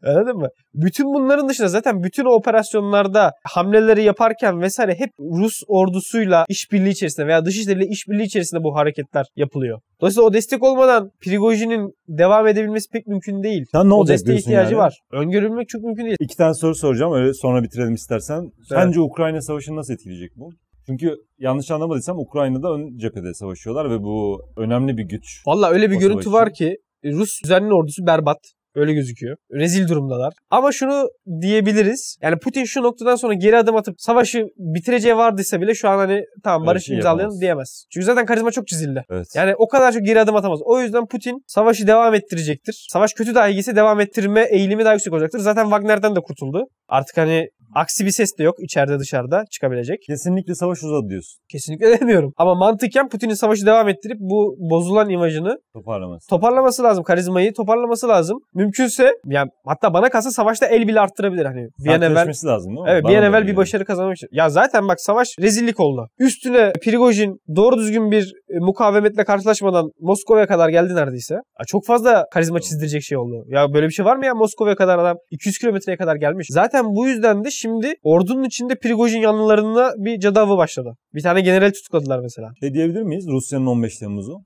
Anladın 0.05 0.37
mı? 0.37 0.47
Bütün 0.73 1.05
bunların 1.05 1.49
dışında 1.49 1.67
zaten 1.67 2.03
bütün 2.03 2.25
o 2.25 2.29
operasyonlarda 2.29 3.31
hamleleri 3.43 4.03
yaparken 4.03 4.61
vesaire 4.61 4.95
hep 4.97 5.09
Rus 5.19 5.53
ordusuyla 5.67 6.45
işbirliği 6.49 6.89
içerisinde 6.89 7.27
veya 7.27 7.45
dışişleriyle 7.45 7.87
işbirliği 7.87 8.23
içerisinde 8.23 8.63
bu 8.63 8.75
hareketler 8.75 9.25
yapılıyor. 9.35 9.79
Dolayısıyla 10.01 10.27
o 10.27 10.33
destek 10.33 10.63
olmadan 10.63 11.11
Prigojin'in 11.21 11.93
devam 12.07 12.47
edebilmesi 12.47 12.89
pek 12.89 13.07
mümkün 13.07 13.43
değil. 13.43 13.65
Sen 13.71 13.89
ne 13.89 13.93
o 13.93 14.07
desteğe 14.07 14.37
ihtiyacı 14.37 14.73
yani? 14.73 14.81
var. 14.81 14.99
Öngörülmek 15.11 15.69
çok 15.69 15.83
mümkün 15.83 16.05
değil. 16.05 16.17
İki 16.19 16.37
tane 16.37 16.53
soru 16.53 16.75
soracağım 16.75 17.13
öyle 17.13 17.33
sonra 17.33 17.63
bitirelim 17.63 17.93
istersen. 17.93 18.51
Sence 18.69 18.99
Ukrayna 18.99 19.41
savaşını 19.41 19.75
nasıl 19.75 19.93
etkileyecek 19.93 20.31
bu? 20.35 20.49
Çünkü 20.85 21.15
yanlış 21.39 21.71
anlamadıysam 21.71 22.19
Ukrayna'da 22.19 22.73
ön 22.73 22.97
cephede 22.97 23.33
savaşıyorlar 23.33 23.89
ve 23.91 24.03
bu 24.03 24.41
önemli 24.57 24.97
bir 24.97 25.03
güç. 25.03 25.43
Valla 25.47 25.69
öyle 25.69 25.91
bir 25.91 25.95
O 25.95 25.99
görüntü 25.99 26.23
savaş 26.23 26.41
var 26.41 26.53
ki 26.53 26.77
Rus 27.05 27.43
düzenli 27.43 27.73
ordusu 27.73 28.05
berbat. 28.05 28.37
Öyle 28.75 28.93
gözüküyor. 28.93 29.37
Rezil 29.51 29.87
durumdalar. 29.87 30.33
Ama 30.49 30.71
şunu 30.71 31.09
diyebiliriz. 31.41 32.17
Yani 32.21 32.37
Putin 32.37 32.63
şu 32.63 32.83
noktadan 32.83 33.15
sonra 33.15 33.33
geri 33.33 33.57
adım 33.57 33.75
atıp 33.75 33.95
savaşı 33.97 34.45
bitireceği 34.57 35.15
vardıysa 35.17 35.61
bile 35.61 35.75
şu 35.75 35.89
an 35.89 35.97
hani 35.97 36.21
tamam 36.43 36.67
barış 36.67 36.85
şey 36.85 36.95
imzalayalım 36.95 37.41
diyemez. 37.41 37.85
Çünkü 37.91 38.05
zaten 38.05 38.25
karizma 38.25 38.51
çok 38.51 38.67
çizildi. 38.67 39.03
Evet. 39.09 39.27
Yani 39.35 39.55
o 39.57 39.67
kadar 39.67 39.91
çok 39.91 40.05
geri 40.05 40.19
adım 40.19 40.35
atamaz. 40.35 40.59
O 40.63 40.81
yüzden 40.81 41.07
Putin 41.07 41.43
savaşı 41.47 41.87
devam 41.87 42.13
ettirecektir. 42.13 42.87
Savaş 42.89 43.13
kötü 43.13 43.35
dahi 43.35 43.55
gitse 43.55 43.75
devam 43.75 43.99
ettirme 43.99 44.47
eğilimi 44.51 44.85
daha 44.85 44.93
yüksek 44.93 45.13
olacaktır. 45.13 45.39
Zaten 45.39 45.63
Wagner'den 45.63 46.15
de 46.15 46.19
kurtuldu. 46.19 46.63
Artık 46.87 47.17
hani 47.17 47.47
aksi 47.75 48.05
bir 48.05 48.11
ses 48.11 48.37
de 48.39 48.43
yok 48.43 48.55
içeride 48.59 48.99
dışarıda 48.99 49.43
çıkabilecek. 49.51 49.97
Kesinlikle 50.07 50.55
savaş 50.55 50.83
uzadı 50.83 51.09
diyorsun. 51.09 51.39
Kesinlikle 51.51 51.99
demiyorum. 51.99 52.33
Ama 52.37 52.55
mantıken 52.55 53.09
Putin'in 53.09 53.33
savaşı 53.33 53.65
devam 53.65 53.89
ettirip 53.89 54.17
bu 54.19 54.55
bozulan 54.59 55.09
imajını 55.09 55.57
Toparlaması. 55.73 56.27
toparlaması 56.29 56.83
lazım. 56.83 57.03
Karizmayı 57.03 57.53
toparlaması 57.53 58.07
lazım. 58.07 58.37
Mümkünse 58.53 59.11
yani 59.25 59.49
hatta 59.65 59.93
bana 59.93 60.09
kalsa 60.09 60.31
savaşta 60.31 60.65
el 60.65 60.87
bile 60.87 60.99
arttırabilir 60.99 61.45
hani. 61.45 61.67
Bir 61.85 61.89
an 61.89 62.01
evvel 62.01 62.27
lazım 62.45 62.75
değil 62.75 62.83
mi? 62.83 62.89
Evet 62.89 63.03
Bana 63.03 63.11
bir 63.11 63.17
an 63.17 63.23
evvel 63.23 63.47
bir 63.47 63.55
başarı 63.55 63.85
kazanmak 63.85 64.15
için. 64.15 64.27
Ya 64.31 64.49
zaten 64.49 64.87
bak 64.87 65.01
savaş 65.01 65.27
rezillik 65.39 65.79
oldu. 65.79 66.07
Üstüne 66.19 66.71
Prigojin 66.83 67.37
doğru 67.55 67.77
düzgün 67.77 68.11
bir 68.11 68.33
e, 68.49 68.59
mukavemetle 68.59 69.23
karşılaşmadan 69.23 69.89
Moskova'ya 69.99 70.47
kadar 70.47 70.69
geldi 70.69 70.95
neredeyse. 70.95 71.33
Ya 71.33 71.65
çok 71.67 71.85
fazla 71.85 72.25
karizma 72.33 72.59
çizdirecek 72.59 73.03
şey 73.03 73.17
oldu. 73.17 73.43
Ya 73.47 73.73
böyle 73.73 73.87
bir 73.87 73.91
şey 73.93 74.05
var 74.05 74.15
mı 74.15 74.25
ya 74.25 74.35
Moskova'ya 74.35 74.75
kadar 74.75 74.99
adam 74.99 75.17
200 75.31 75.57
kilometreye 75.57 75.97
kadar 75.97 76.15
gelmiş. 76.15 76.47
Zaten 76.49 76.85
bu 76.85 77.07
yüzden 77.07 77.43
de 77.43 77.51
şimdi 77.61 77.93
ordunun 78.03 78.43
içinde 78.43 78.75
Prigojin 78.75 79.19
yanlılarına 79.19 79.91
bir 79.97 80.19
cadavı 80.19 80.57
başladı. 80.57 80.95
Bir 81.13 81.21
tane 81.21 81.41
general 81.41 81.71
tutukladılar 81.71 82.19
mesela. 82.19 82.51
Şey 82.59 82.73
diyebilir 82.73 83.01
miyiz? 83.01 83.27
Rusya'nın 83.27 83.65
15 83.65 83.97
Temmuz'u. 83.97 84.37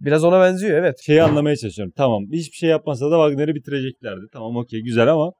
Biraz 0.00 0.24
ona 0.24 0.40
benziyor 0.40 0.78
evet. 0.78 0.94
Şeyi 1.06 1.22
anlamaya 1.22 1.56
çalışıyorum. 1.56 1.92
Tamam 1.96 2.22
hiçbir 2.32 2.56
şey 2.56 2.70
yapmasa 2.70 3.10
da 3.10 3.28
Wagner'i 3.28 3.54
bitireceklerdi. 3.54 4.20
Tamam 4.32 4.56
okey 4.56 4.80
güzel 4.80 5.08
ama 5.08 5.32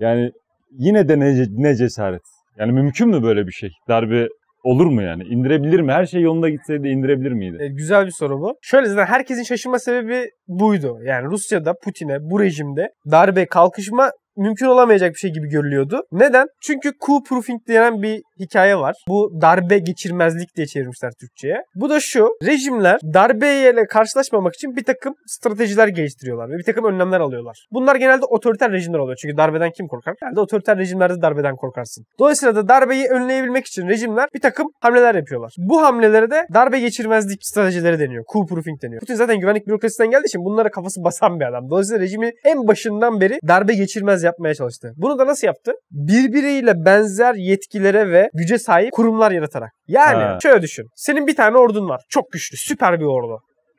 yani 0.00 0.30
yine 0.78 1.08
de 1.08 1.20
ne, 1.20 1.46
ne 1.48 1.76
cesaret. 1.76 2.22
Yani 2.58 2.72
mümkün 2.72 3.08
mü 3.08 3.22
böyle 3.22 3.46
bir 3.46 3.52
şey? 3.52 3.70
Darbe 3.88 4.28
olur 4.66 4.86
mu 4.86 5.02
yani? 5.02 5.22
İndirebilir 5.22 5.80
mi? 5.80 5.92
Her 5.92 6.06
şey 6.06 6.20
yolunda 6.20 6.48
gitseydi 6.48 6.88
indirebilir 6.88 7.32
miydi? 7.32 7.56
E, 7.60 7.68
güzel 7.68 8.06
bir 8.06 8.10
soru 8.10 8.40
bu. 8.40 8.58
Şöyle 8.62 8.86
zaten 8.86 9.06
herkesin 9.06 9.42
şaşırma 9.42 9.78
sebebi 9.78 10.30
buydu. 10.48 10.98
Yani 11.04 11.26
Rusya'da 11.26 11.74
Putin'e 11.84 12.18
bu 12.20 12.40
rejimde 12.40 12.88
darbe 13.10 13.46
kalkışma 13.46 14.10
mümkün 14.36 14.66
olamayacak 14.66 15.14
bir 15.14 15.18
şey 15.18 15.32
gibi 15.32 15.48
görülüyordu. 15.48 16.02
Neden? 16.12 16.46
Çünkü 16.60 16.92
coup 17.06 17.26
proofing 17.28 17.68
denen 17.68 18.02
bir 18.02 18.22
hikaye 18.40 18.76
var. 18.76 18.94
Bu 19.08 19.32
darbe 19.40 19.78
geçirmezlik 19.78 20.56
diye 20.56 20.66
çevirmişler 20.66 21.12
Türkçe'ye. 21.20 21.62
Bu 21.74 21.90
da 21.90 22.00
şu. 22.00 22.28
Rejimler 22.44 23.00
darbeyle 23.14 23.86
karşılaşmamak 23.86 24.54
için 24.54 24.76
bir 24.76 24.84
takım 24.84 25.14
stratejiler 25.26 25.88
geliştiriyorlar 25.88 26.50
ve 26.50 26.58
bir 26.58 26.64
takım 26.64 26.84
önlemler 26.84 27.20
alıyorlar. 27.20 27.66
Bunlar 27.72 27.96
genelde 27.96 28.24
otoriter 28.24 28.72
rejimler 28.72 28.98
oluyor. 28.98 29.18
Çünkü 29.22 29.36
darbeden 29.36 29.70
kim 29.76 29.88
korkar? 29.88 30.14
Genelde 30.20 30.40
otoriter 30.40 30.78
rejimlerde 30.78 31.22
darbeden 31.22 31.56
korkarsın. 31.56 32.04
Dolayısıyla 32.18 32.54
da 32.54 32.68
darbeyi 32.68 33.06
önleyebilmek 33.08 33.66
için 33.66 33.88
rejimler 33.88 34.28
bir 34.34 34.40
takım 34.40 34.66
hamleler 34.80 35.14
yapıyorlar. 35.14 35.54
Bu 35.58 35.82
hamlelere 35.82 36.30
de 36.30 36.46
darbe 36.54 36.80
geçirmezlik 36.80 37.38
stratejileri 37.42 37.98
deniyor. 37.98 38.24
Coup 38.32 38.48
proofing 38.48 38.82
deniyor. 38.82 39.00
Putin 39.00 39.14
zaten 39.14 39.40
güvenlik 39.40 39.66
bürokrasisinden 39.66 40.10
geldiği 40.10 40.26
için 40.26 40.44
bunlara 40.44 40.70
kafası 40.70 41.04
basan 41.04 41.40
bir 41.40 41.44
adam. 41.44 41.70
Dolayısıyla 41.70 42.02
rejimi 42.02 42.30
en 42.44 42.68
başından 42.68 43.20
beri 43.20 43.38
darbe 43.48 43.74
geçirmez 43.74 44.22
yapmaya 44.22 44.54
çalıştı. 44.54 44.92
Bunu 44.96 45.18
da 45.18 45.26
nasıl 45.26 45.46
yaptı? 45.46 45.72
Birbiriyle 45.90 46.84
benzer 46.84 47.34
yetkilere 47.34 48.10
ve 48.10 48.25
güce 48.34 48.58
sahip 48.58 48.92
kurumlar 48.92 49.30
yaratarak. 49.30 49.70
Yani 49.88 50.22
Ha. 50.22 50.38
şöyle 50.42 50.62
düşün. 50.62 50.86
Senin 50.96 51.26
bir 51.26 51.36
tane 51.36 51.56
ordun 51.58 51.88
var. 51.88 52.00
Çok 52.08 52.32
güçlü, 52.32 52.56
süper 52.56 53.00
bir 53.00 53.04
ordu. 53.04 53.38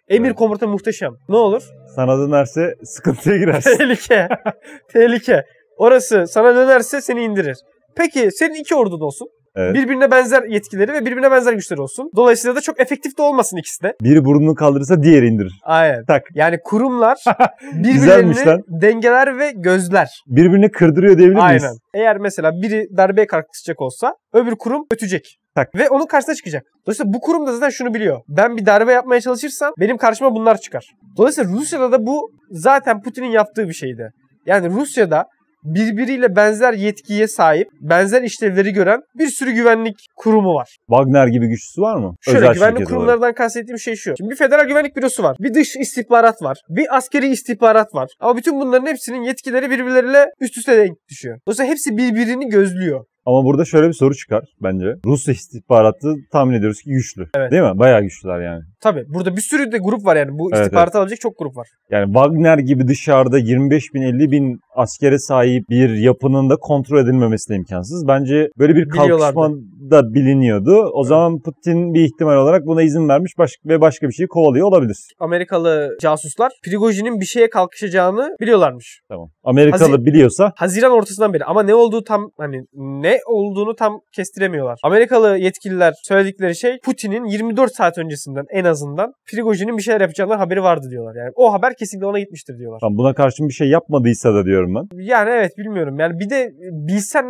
Emir 0.10 0.28
Evet. 0.28 0.38
komuta 0.38 0.68
muhteşem. 0.68 1.12
Ne 1.30 1.36
olur? 1.36 1.64
Sana 1.96 2.18
dönerse 2.18 2.74
sıkıntıya 2.84 3.38
girersin. 3.38 3.70
Tehlike. 3.78 4.28
Tehlike. 4.94 5.44
Orası 5.78 6.26
sana 6.28 6.56
dönerse 6.56 7.02
seni 7.02 7.24
indirir. 7.24 7.58
Peki 7.96 8.32
senin 8.32 8.54
iki 8.54 8.76
ordun 8.76 9.00
olsun. 9.00 9.28
Evet. 9.58 9.76
Birbirine 9.76 10.12
benzer 10.12 10.44
yetkileri 10.44 10.94
ve 10.94 11.06
birbirine 11.06 11.32
benzer 11.32 11.54
güçleri 11.54 11.82
olsun. 11.82 12.10
Dolayısıyla 12.16 12.56
da 12.56 12.62
çok 12.62 12.80
efektif 12.80 13.18
de 13.18 13.22
olmasın 13.22 13.58
ikisi 13.58 13.84
de. 13.84 13.94
Biri 14.02 14.26
burnunu 14.26 14.56
kaldırırsa 14.56 15.04
diğeri 15.04 15.28
indirir. 15.28 15.54
Aynen. 15.64 16.06
Tak. 16.06 16.24
Yani 16.34 16.58
kurumlar 16.64 17.18
Güzelmiş 17.74 18.38
birbirlerini 18.38 18.48
lan. 18.48 18.62
dengeler 18.82 19.40
ve 19.40 19.52
gözler. 19.56 20.10
Birbirini 20.28 20.72
kırdırıyor 20.72 21.18
diyebilir 21.18 21.44
miyiz? 21.44 21.64
Aynen. 21.64 21.76
Eğer 21.94 22.18
mesela 22.18 22.52
biri 22.62 22.88
darbeye 22.98 23.28
kalkışacak 23.28 23.82
olsa 23.82 24.14
öbür 24.34 24.56
kurum 24.56 24.86
ötecek. 24.92 25.38
Tak. 25.56 25.76
Ve 25.76 25.90
onun 25.90 26.06
karşısına 26.06 26.36
çıkacak. 26.36 26.64
Dolayısıyla 26.86 27.14
bu 27.14 27.20
kurum 27.20 27.48
da 27.48 27.54
zaten 27.54 27.70
şunu 27.70 27.94
biliyor. 27.94 28.22
Ben 28.28 28.58
bir 28.58 28.66
darbe 28.66 28.92
yapmaya 28.94 29.22
çalışırsam 29.22 29.74
benim 29.80 29.98
karşıma 29.98 30.36
bunlar 30.36 30.58
çıkar. 30.58 30.86
Dolayısıyla 31.18 31.52
Rusya'da 31.52 31.92
da 31.92 32.06
bu 32.06 32.32
zaten 32.52 33.02
Putin'in 33.02 33.32
yaptığı 33.32 33.68
bir 33.68 33.74
şeydi. 33.74 34.10
Yani 34.46 34.70
Rusya'da 34.70 35.26
birbiriyle 35.76 36.36
benzer 36.36 36.74
yetkiye 36.74 37.28
sahip, 37.28 37.68
benzer 37.82 38.22
işlevleri 38.22 38.74
gören 38.74 39.00
bir 39.20 39.28
sürü 39.28 39.52
güvenlik 39.52 39.96
kurumu 40.16 40.54
var. 40.54 40.68
Wagner 40.90 41.28
gibi 41.28 41.48
güçlüsü 41.48 41.82
var 41.82 41.96
mı? 41.98 42.16
Şöyle 42.22 42.38
Özel 42.38 42.54
güvenlik 42.54 42.78
şirketi 42.78 42.94
olarak. 42.94 43.08
kurumlarından 43.08 43.34
kastettiğim 43.34 43.80
şey 43.80 43.96
şu. 43.96 44.14
Şimdi 44.18 44.32
bir 44.32 44.36
federal 44.36 44.68
güvenlik 44.68 44.96
bürosu 44.96 45.24
var. 45.24 45.38
Bir 45.40 45.54
dış 45.54 45.76
istihbarat 45.76 46.42
var. 46.42 46.58
Bir 46.70 46.98
askeri 46.98 47.28
istihbarat 47.28 47.96
var. 47.96 48.10
Ama 48.20 48.38
bütün 48.38 48.60
bunların 48.60 48.86
hepsinin 48.88 49.22
yetkileri 49.24 49.70
birbirleriyle 49.70 50.26
üst 50.42 50.58
üste 50.58 50.78
denk 50.78 50.98
düşüyor. 51.10 51.40
Dolayısıyla 51.48 51.72
hepsi 51.72 51.98
birbirini 51.98 52.50
gözlüyor. 52.50 53.06
Ama 53.26 53.44
burada 53.46 53.66
şöyle 53.66 53.88
bir 53.88 53.94
soru 53.94 54.16
çıkar 54.16 54.44
bence. 54.64 54.86
Rusya 55.06 55.34
istihbaratı 55.34 56.14
tahmin 56.32 56.54
ediyoruz 56.56 56.82
ki 56.82 56.90
güçlü. 56.90 57.26
Evet. 57.36 57.52
Değil 57.52 57.64
mi? 57.64 57.80
Bayağı 57.80 58.02
güçlüler 58.02 58.40
yani. 58.42 58.62
Tabii 58.82 59.04
burada 59.08 59.36
bir 59.36 59.42
sürü 59.42 59.72
de 59.72 59.78
grup 59.78 60.06
var 60.06 60.16
yani. 60.16 60.30
Bu 60.32 60.50
Evet, 60.54 60.66
istihbaratı 60.66 61.00
alacak 61.00 61.20
çok 61.20 61.40
grup 61.40 61.58
var. 61.58 61.68
Yani 61.92 62.06
Wagner 62.14 62.58
gibi 62.58 62.88
dışarıda 62.88 63.38
25 63.38 63.84
bin 63.94 64.02
50 64.02 64.32
bin 64.32 64.60
askere 64.78 65.20
sahip 65.20 65.70
bir 65.70 65.90
yapının 65.90 66.50
da 66.50 66.56
kontrol 66.56 67.00
edilmemesi 67.00 67.50
de 67.50 67.56
imkansız. 67.56 68.08
Bence 68.08 68.50
böyle 68.60 68.76
bir 68.76 68.90
kalkışma 68.90 69.50
da 69.92 70.14
biliniyordu. 70.14 70.90
O 70.94 71.04
zaman 71.04 71.40
Putin 71.42 71.94
bir 71.94 72.02
ihtimal 72.02 72.38
olarak 72.38 72.66
buna 72.66 72.82
izin 72.84 73.10
vermiş 73.10 73.32
baş- 73.38 73.58
ve 73.66 73.82
başka 73.82 74.08
bir 74.08 74.14
şeyi 74.14 74.28
kovalıyor 74.28 74.68
olabilir. 74.68 74.98
Amerikalı 75.20 75.98
casuslar 76.02 76.52
Prigojin'in 76.66 77.20
bir 77.20 77.26
şeye 77.26 77.50
kalkışacağını 77.50 78.36
biliyorlarmış. 78.42 79.02
Tamam. 79.10 79.30
Amerikalı 79.44 79.90
Hazır- 79.90 80.06
biliyorsa 80.06 80.52
Haziran 80.56 80.92
ortasından 80.92 81.34
beri 81.34 81.44
ama 81.46 81.64
ne 81.64 81.76
olduğu 81.76 82.04
tam 82.04 82.32
hani 82.38 82.62
ne 82.74 83.20
olduğunu 83.28 83.76
tam 83.76 84.00
kestiremiyorlar. 84.16 84.80
Amerikalı 84.84 85.38
yetkililer 85.38 85.94
söyledikleri 86.04 86.56
şey 86.56 86.78
Putin'in 86.86 87.26
24 87.26 87.72
saat 87.76 87.98
öncesinden 87.98 88.46
en 88.54 88.66
azından 88.66 89.14
Prigojin'in 89.32 89.78
bir 89.78 89.82
şeyler 89.84 90.02
yapacağından 90.02 90.38
haberi 90.38 90.64
vardı 90.64 90.88
diyorlar. 90.92 91.16
Yani 91.16 91.32
o 91.36 91.54
haber 91.54 91.74
kesinlikle 91.80 92.06
ona 92.08 92.20
gitmiştir 92.20 92.58
diyorlar. 92.60 92.80
Tamam, 92.80 92.98
buna 92.98 93.14
karşın 93.14 93.48
bir 93.48 93.54
şey 93.54 93.68
yapmadıysa 93.70 94.34
da 94.34 94.46
diyorum 94.46 94.67
ben. 94.76 95.04
Yani 95.04 95.30
evet 95.30 95.52
bilmiyorum. 95.58 96.00
Yani 96.00 96.20
bir 96.20 96.30
de 96.30 96.52
bilsen 96.88 97.26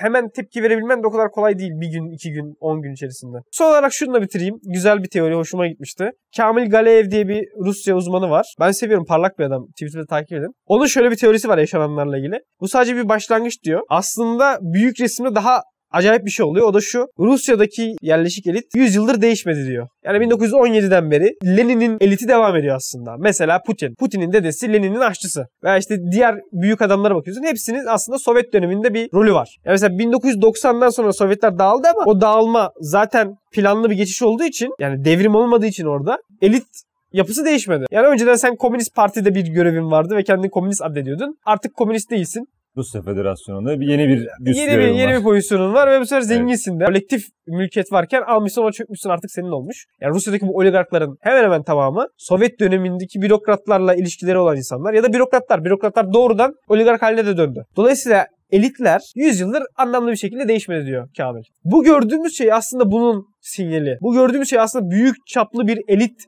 hemen 0.00 0.28
tepki 0.28 0.62
verebilmen 0.62 1.02
de 1.02 1.06
o 1.06 1.10
kadar 1.10 1.30
kolay 1.30 1.58
değil. 1.58 1.72
Bir 1.74 1.92
gün, 1.92 2.10
iki 2.10 2.32
gün, 2.32 2.56
on 2.60 2.82
gün 2.82 2.92
içerisinde. 2.92 3.36
Son 3.50 3.70
olarak 3.70 3.92
şununla 3.92 4.22
bitireyim. 4.22 4.54
Güzel 4.62 5.02
bir 5.02 5.08
teori. 5.08 5.34
Hoşuma 5.34 5.66
gitmişti. 5.66 6.10
Kamil 6.36 6.70
Galeev 6.70 7.10
diye 7.10 7.28
bir 7.28 7.44
Rusya 7.66 7.96
uzmanı 7.96 8.30
var. 8.30 8.54
Ben 8.60 8.70
seviyorum. 8.70 9.04
Parlak 9.08 9.38
bir 9.38 9.44
adam. 9.44 9.66
Twitter'da 9.66 10.06
takip 10.06 10.32
edin. 10.32 10.54
Onun 10.66 10.86
şöyle 10.86 11.10
bir 11.10 11.16
teorisi 11.16 11.48
var 11.48 11.58
yaşananlarla 11.58 12.18
ilgili. 12.18 12.40
Bu 12.60 12.68
sadece 12.68 12.96
bir 12.96 13.08
başlangıç 13.08 13.64
diyor. 13.64 13.80
Aslında 13.88 14.58
büyük 14.60 15.00
resimde 15.00 15.34
daha 15.34 15.62
acayip 15.90 16.24
bir 16.26 16.30
şey 16.30 16.46
oluyor. 16.46 16.66
O 16.66 16.74
da 16.74 16.80
şu. 16.80 17.06
Rusya'daki 17.18 17.94
yerleşik 18.02 18.46
elit 18.46 18.64
100 18.74 18.94
yıldır 18.94 19.22
değişmedi 19.22 19.66
diyor. 19.66 19.88
Yani 20.04 20.24
1917'den 20.24 21.10
beri 21.10 21.34
Lenin'in 21.44 21.96
eliti 22.00 22.28
devam 22.28 22.56
ediyor 22.56 22.76
aslında. 22.76 23.16
Mesela 23.18 23.62
Putin. 23.66 23.94
Putin'in 23.94 24.32
dedesi 24.32 24.72
Lenin'in 24.72 25.00
aşçısı. 25.00 25.46
Veya 25.64 25.78
işte 25.78 25.96
diğer 26.12 26.34
büyük 26.52 26.82
adamlara 26.82 27.14
bakıyorsun. 27.14 27.44
Hepsinin 27.44 27.86
aslında 27.86 28.18
Sovyet 28.18 28.52
döneminde 28.52 28.94
bir 28.94 29.08
rolü 29.14 29.32
var. 29.32 29.56
Yani 29.64 29.72
mesela 29.72 29.96
1990'dan 29.96 30.90
sonra 30.90 31.12
Sovyetler 31.12 31.58
dağıldı 31.58 31.88
ama 31.88 32.04
o 32.06 32.20
dağılma 32.20 32.70
zaten 32.80 33.36
planlı 33.52 33.90
bir 33.90 33.96
geçiş 33.96 34.22
olduğu 34.22 34.44
için 34.44 34.70
yani 34.80 35.04
devrim 35.04 35.34
olmadığı 35.34 35.66
için 35.66 35.84
orada 35.84 36.18
elit 36.42 36.66
yapısı 37.12 37.44
değişmedi. 37.44 37.84
Yani 37.90 38.06
önceden 38.06 38.34
sen 38.34 38.56
Komünist 38.56 38.94
Parti'de 38.94 39.34
bir 39.34 39.46
görevin 39.46 39.90
vardı 39.90 40.16
ve 40.16 40.22
kendini 40.22 40.50
komünist 40.50 40.82
addediyordun. 40.82 41.38
Artık 41.44 41.74
komünist 41.74 42.10
değilsin. 42.10 42.48
Rusya 42.76 43.02
Federasyonu'nda 43.02 43.80
bir 43.80 43.86
yeni 43.86 44.08
bir 44.08 44.28
güç 44.40 44.56
Yeni 44.56 44.66
bir, 44.68 44.72
görevim 44.72 44.94
yeni 44.96 45.10
var. 45.10 45.18
bir 45.18 45.22
pozisyonun 45.22 45.74
var 45.74 45.90
ve 45.90 46.00
bu 46.00 46.06
sefer 46.06 46.20
zenginsin 46.20 46.80
de. 46.80 46.84
Kolektif 46.84 47.22
mülkiyet 47.46 47.92
varken 47.92 48.22
almışsın 48.22 48.62
ona 48.62 48.72
çökmüşsün 48.72 49.10
artık 49.10 49.30
senin 49.30 49.50
olmuş. 49.50 49.86
Yani 50.00 50.14
Rusya'daki 50.14 50.46
bu 50.46 50.56
oligarkların 50.56 51.16
hemen 51.20 51.44
hemen 51.44 51.62
tamamı 51.62 52.06
Sovyet 52.16 52.60
dönemindeki 52.60 53.22
bürokratlarla 53.22 53.94
ilişkileri 53.94 54.38
olan 54.38 54.56
insanlar 54.56 54.94
ya 54.94 55.02
da 55.02 55.12
bürokratlar. 55.12 55.64
Bürokratlar 55.64 56.12
doğrudan 56.12 56.54
oligark 56.68 57.02
haline 57.02 57.26
de 57.26 57.36
döndü. 57.36 57.64
Dolayısıyla 57.76 58.26
elitler 58.50 59.00
100 59.16 59.40
yıldır 59.40 59.62
anlamlı 59.76 60.10
bir 60.10 60.16
şekilde 60.16 60.48
değişmedi 60.48 60.86
diyor 60.86 61.08
Kamil. 61.16 61.42
Bu 61.64 61.84
gördüğümüz 61.84 62.38
şey 62.38 62.52
aslında 62.52 62.90
bunun 62.90 63.24
sinyali. 63.40 63.98
Bu 64.00 64.14
gördüğümüz 64.14 64.50
şey 64.50 64.60
aslında 64.60 64.90
büyük 64.90 65.16
çaplı 65.26 65.66
bir 65.66 65.78
elit 65.88 66.24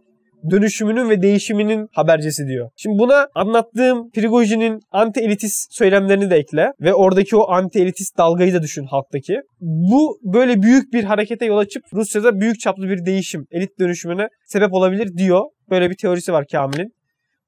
dönüşümünün 0.51 1.11
ve 1.11 1.23
değişiminin 1.23 1.89
habercisi 1.93 2.47
diyor. 2.47 2.71
Şimdi 2.77 2.99
buna 2.99 3.29
anlattığım 3.35 4.11
Prigojin'in 4.11 4.81
anti-elitist 4.93 5.67
söylemlerini 5.71 6.31
de 6.31 6.37
ekle 6.37 6.73
ve 6.81 6.95
oradaki 6.95 7.37
o 7.37 7.41
anti-elitist 7.41 8.19
dalgayı 8.19 8.55
da 8.55 8.63
düşün 8.63 8.85
halktaki. 8.85 9.41
Bu 9.61 10.19
böyle 10.23 10.63
büyük 10.63 10.93
bir 10.93 11.05
harekete 11.05 11.47
yol 11.47 11.59
açıp 11.59 11.83
Rusya'da 11.93 12.41
büyük 12.41 12.61
çaplı 12.61 12.89
bir 12.89 13.05
değişim, 13.05 13.47
elit 13.51 13.79
dönüşümüne 13.79 14.29
sebep 14.45 14.73
olabilir 14.73 15.17
diyor. 15.17 15.45
Böyle 15.71 15.91
bir 15.91 15.97
teorisi 15.97 16.33
var 16.33 16.45
Kamil'in. 16.53 17.00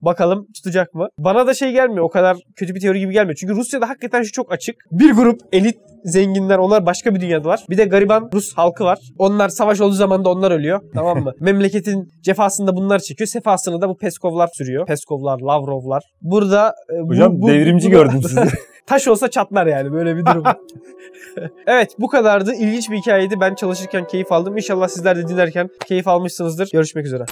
Bakalım 0.02 0.46
tutacak 0.54 0.94
mı? 0.94 1.08
Bana 1.18 1.46
da 1.46 1.54
şey 1.54 1.72
gelmiyor. 1.72 2.04
O 2.04 2.08
kadar 2.08 2.36
kötü 2.56 2.74
bir 2.74 2.80
teori 2.80 2.98
gibi 2.98 3.12
gelmiyor. 3.12 3.36
Çünkü 3.40 3.54
Rusya'da 3.54 3.88
hakikaten 3.88 4.22
şu 4.22 4.32
çok 4.32 4.52
açık. 4.52 4.74
Bir 4.92 5.12
grup 5.12 5.40
elit 5.52 5.76
zenginler 6.04 6.58
onlar 6.58 6.86
başka 6.86 7.14
bir 7.14 7.20
dünyadalar. 7.20 7.60
Bir 7.70 7.78
de 7.78 7.84
gariban 7.84 8.30
Rus 8.34 8.54
halkı 8.56 8.84
var. 8.84 8.98
Onlar 9.18 9.48
savaş 9.48 9.80
olduğu 9.80 9.94
zaman 9.94 10.24
da 10.24 10.28
onlar 10.30 10.50
ölüyor. 10.50 10.80
Tamam 10.94 11.18
mı? 11.22 11.32
Memleketin 11.40 12.12
cefasında 12.22 12.76
bunlar 12.76 12.98
çekiyor. 12.98 13.28
Sefasını 13.28 13.80
da 13.80 13.88
bu 13.88 13.96
Peskovlar 13.96 14.48
sürüyor. 14.54 14.86
Peskovlar, 14.86 15.40
Lavrovlar. 15.40 16.02
Burada 16.22 16.74
e, 16.94 17.02
bu- 17.02 17.08
Hocam 17.08 17.32
bu- 17.42 17.48
devrimci 17.48 17.86
bu- 17.88 17.90
gördüm 17.90 18.22
sizi. 18.22 18.40
Taş 18.86 19.08
olsa 19.08 19.30
çatlar 19.30 19.66
yani 19.66 19.92
böyle 19.92 20.16
bir 20.16 20.26
durum. 20.26 20.42
evet 21.66 21.90
bu 21.98 22.08
kadardı. 22.08 22.54
İlginç 22.54 22.90
bir 22.90 22.96
hikayeydi. 22.96 23.40
Ben 23.40 23.54
çalışırken 23.54 24.06
keyif 24.06 24.32
aldım. 24.32 24.56
İnşallah 24.56 24.88
sizler 24.88 25.16
de 25.16 25.28
dinlerken 25.28 25.68
keyif 25.86 26.08
almışsınızdır. 26.08 26.70
Görüşmek 26.72 27.06
üzere. 27.06 27.24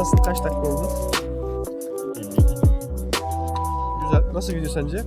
Nasıl 0.00 0.16
kaç 0.16 0.44
dakika 0.44 0.60
oldu? 0.60 0.88
Güzel. 4.02 4.22
Nasıl 4.34 4.52
video 4.52 4.70
sence? 4.70 5.04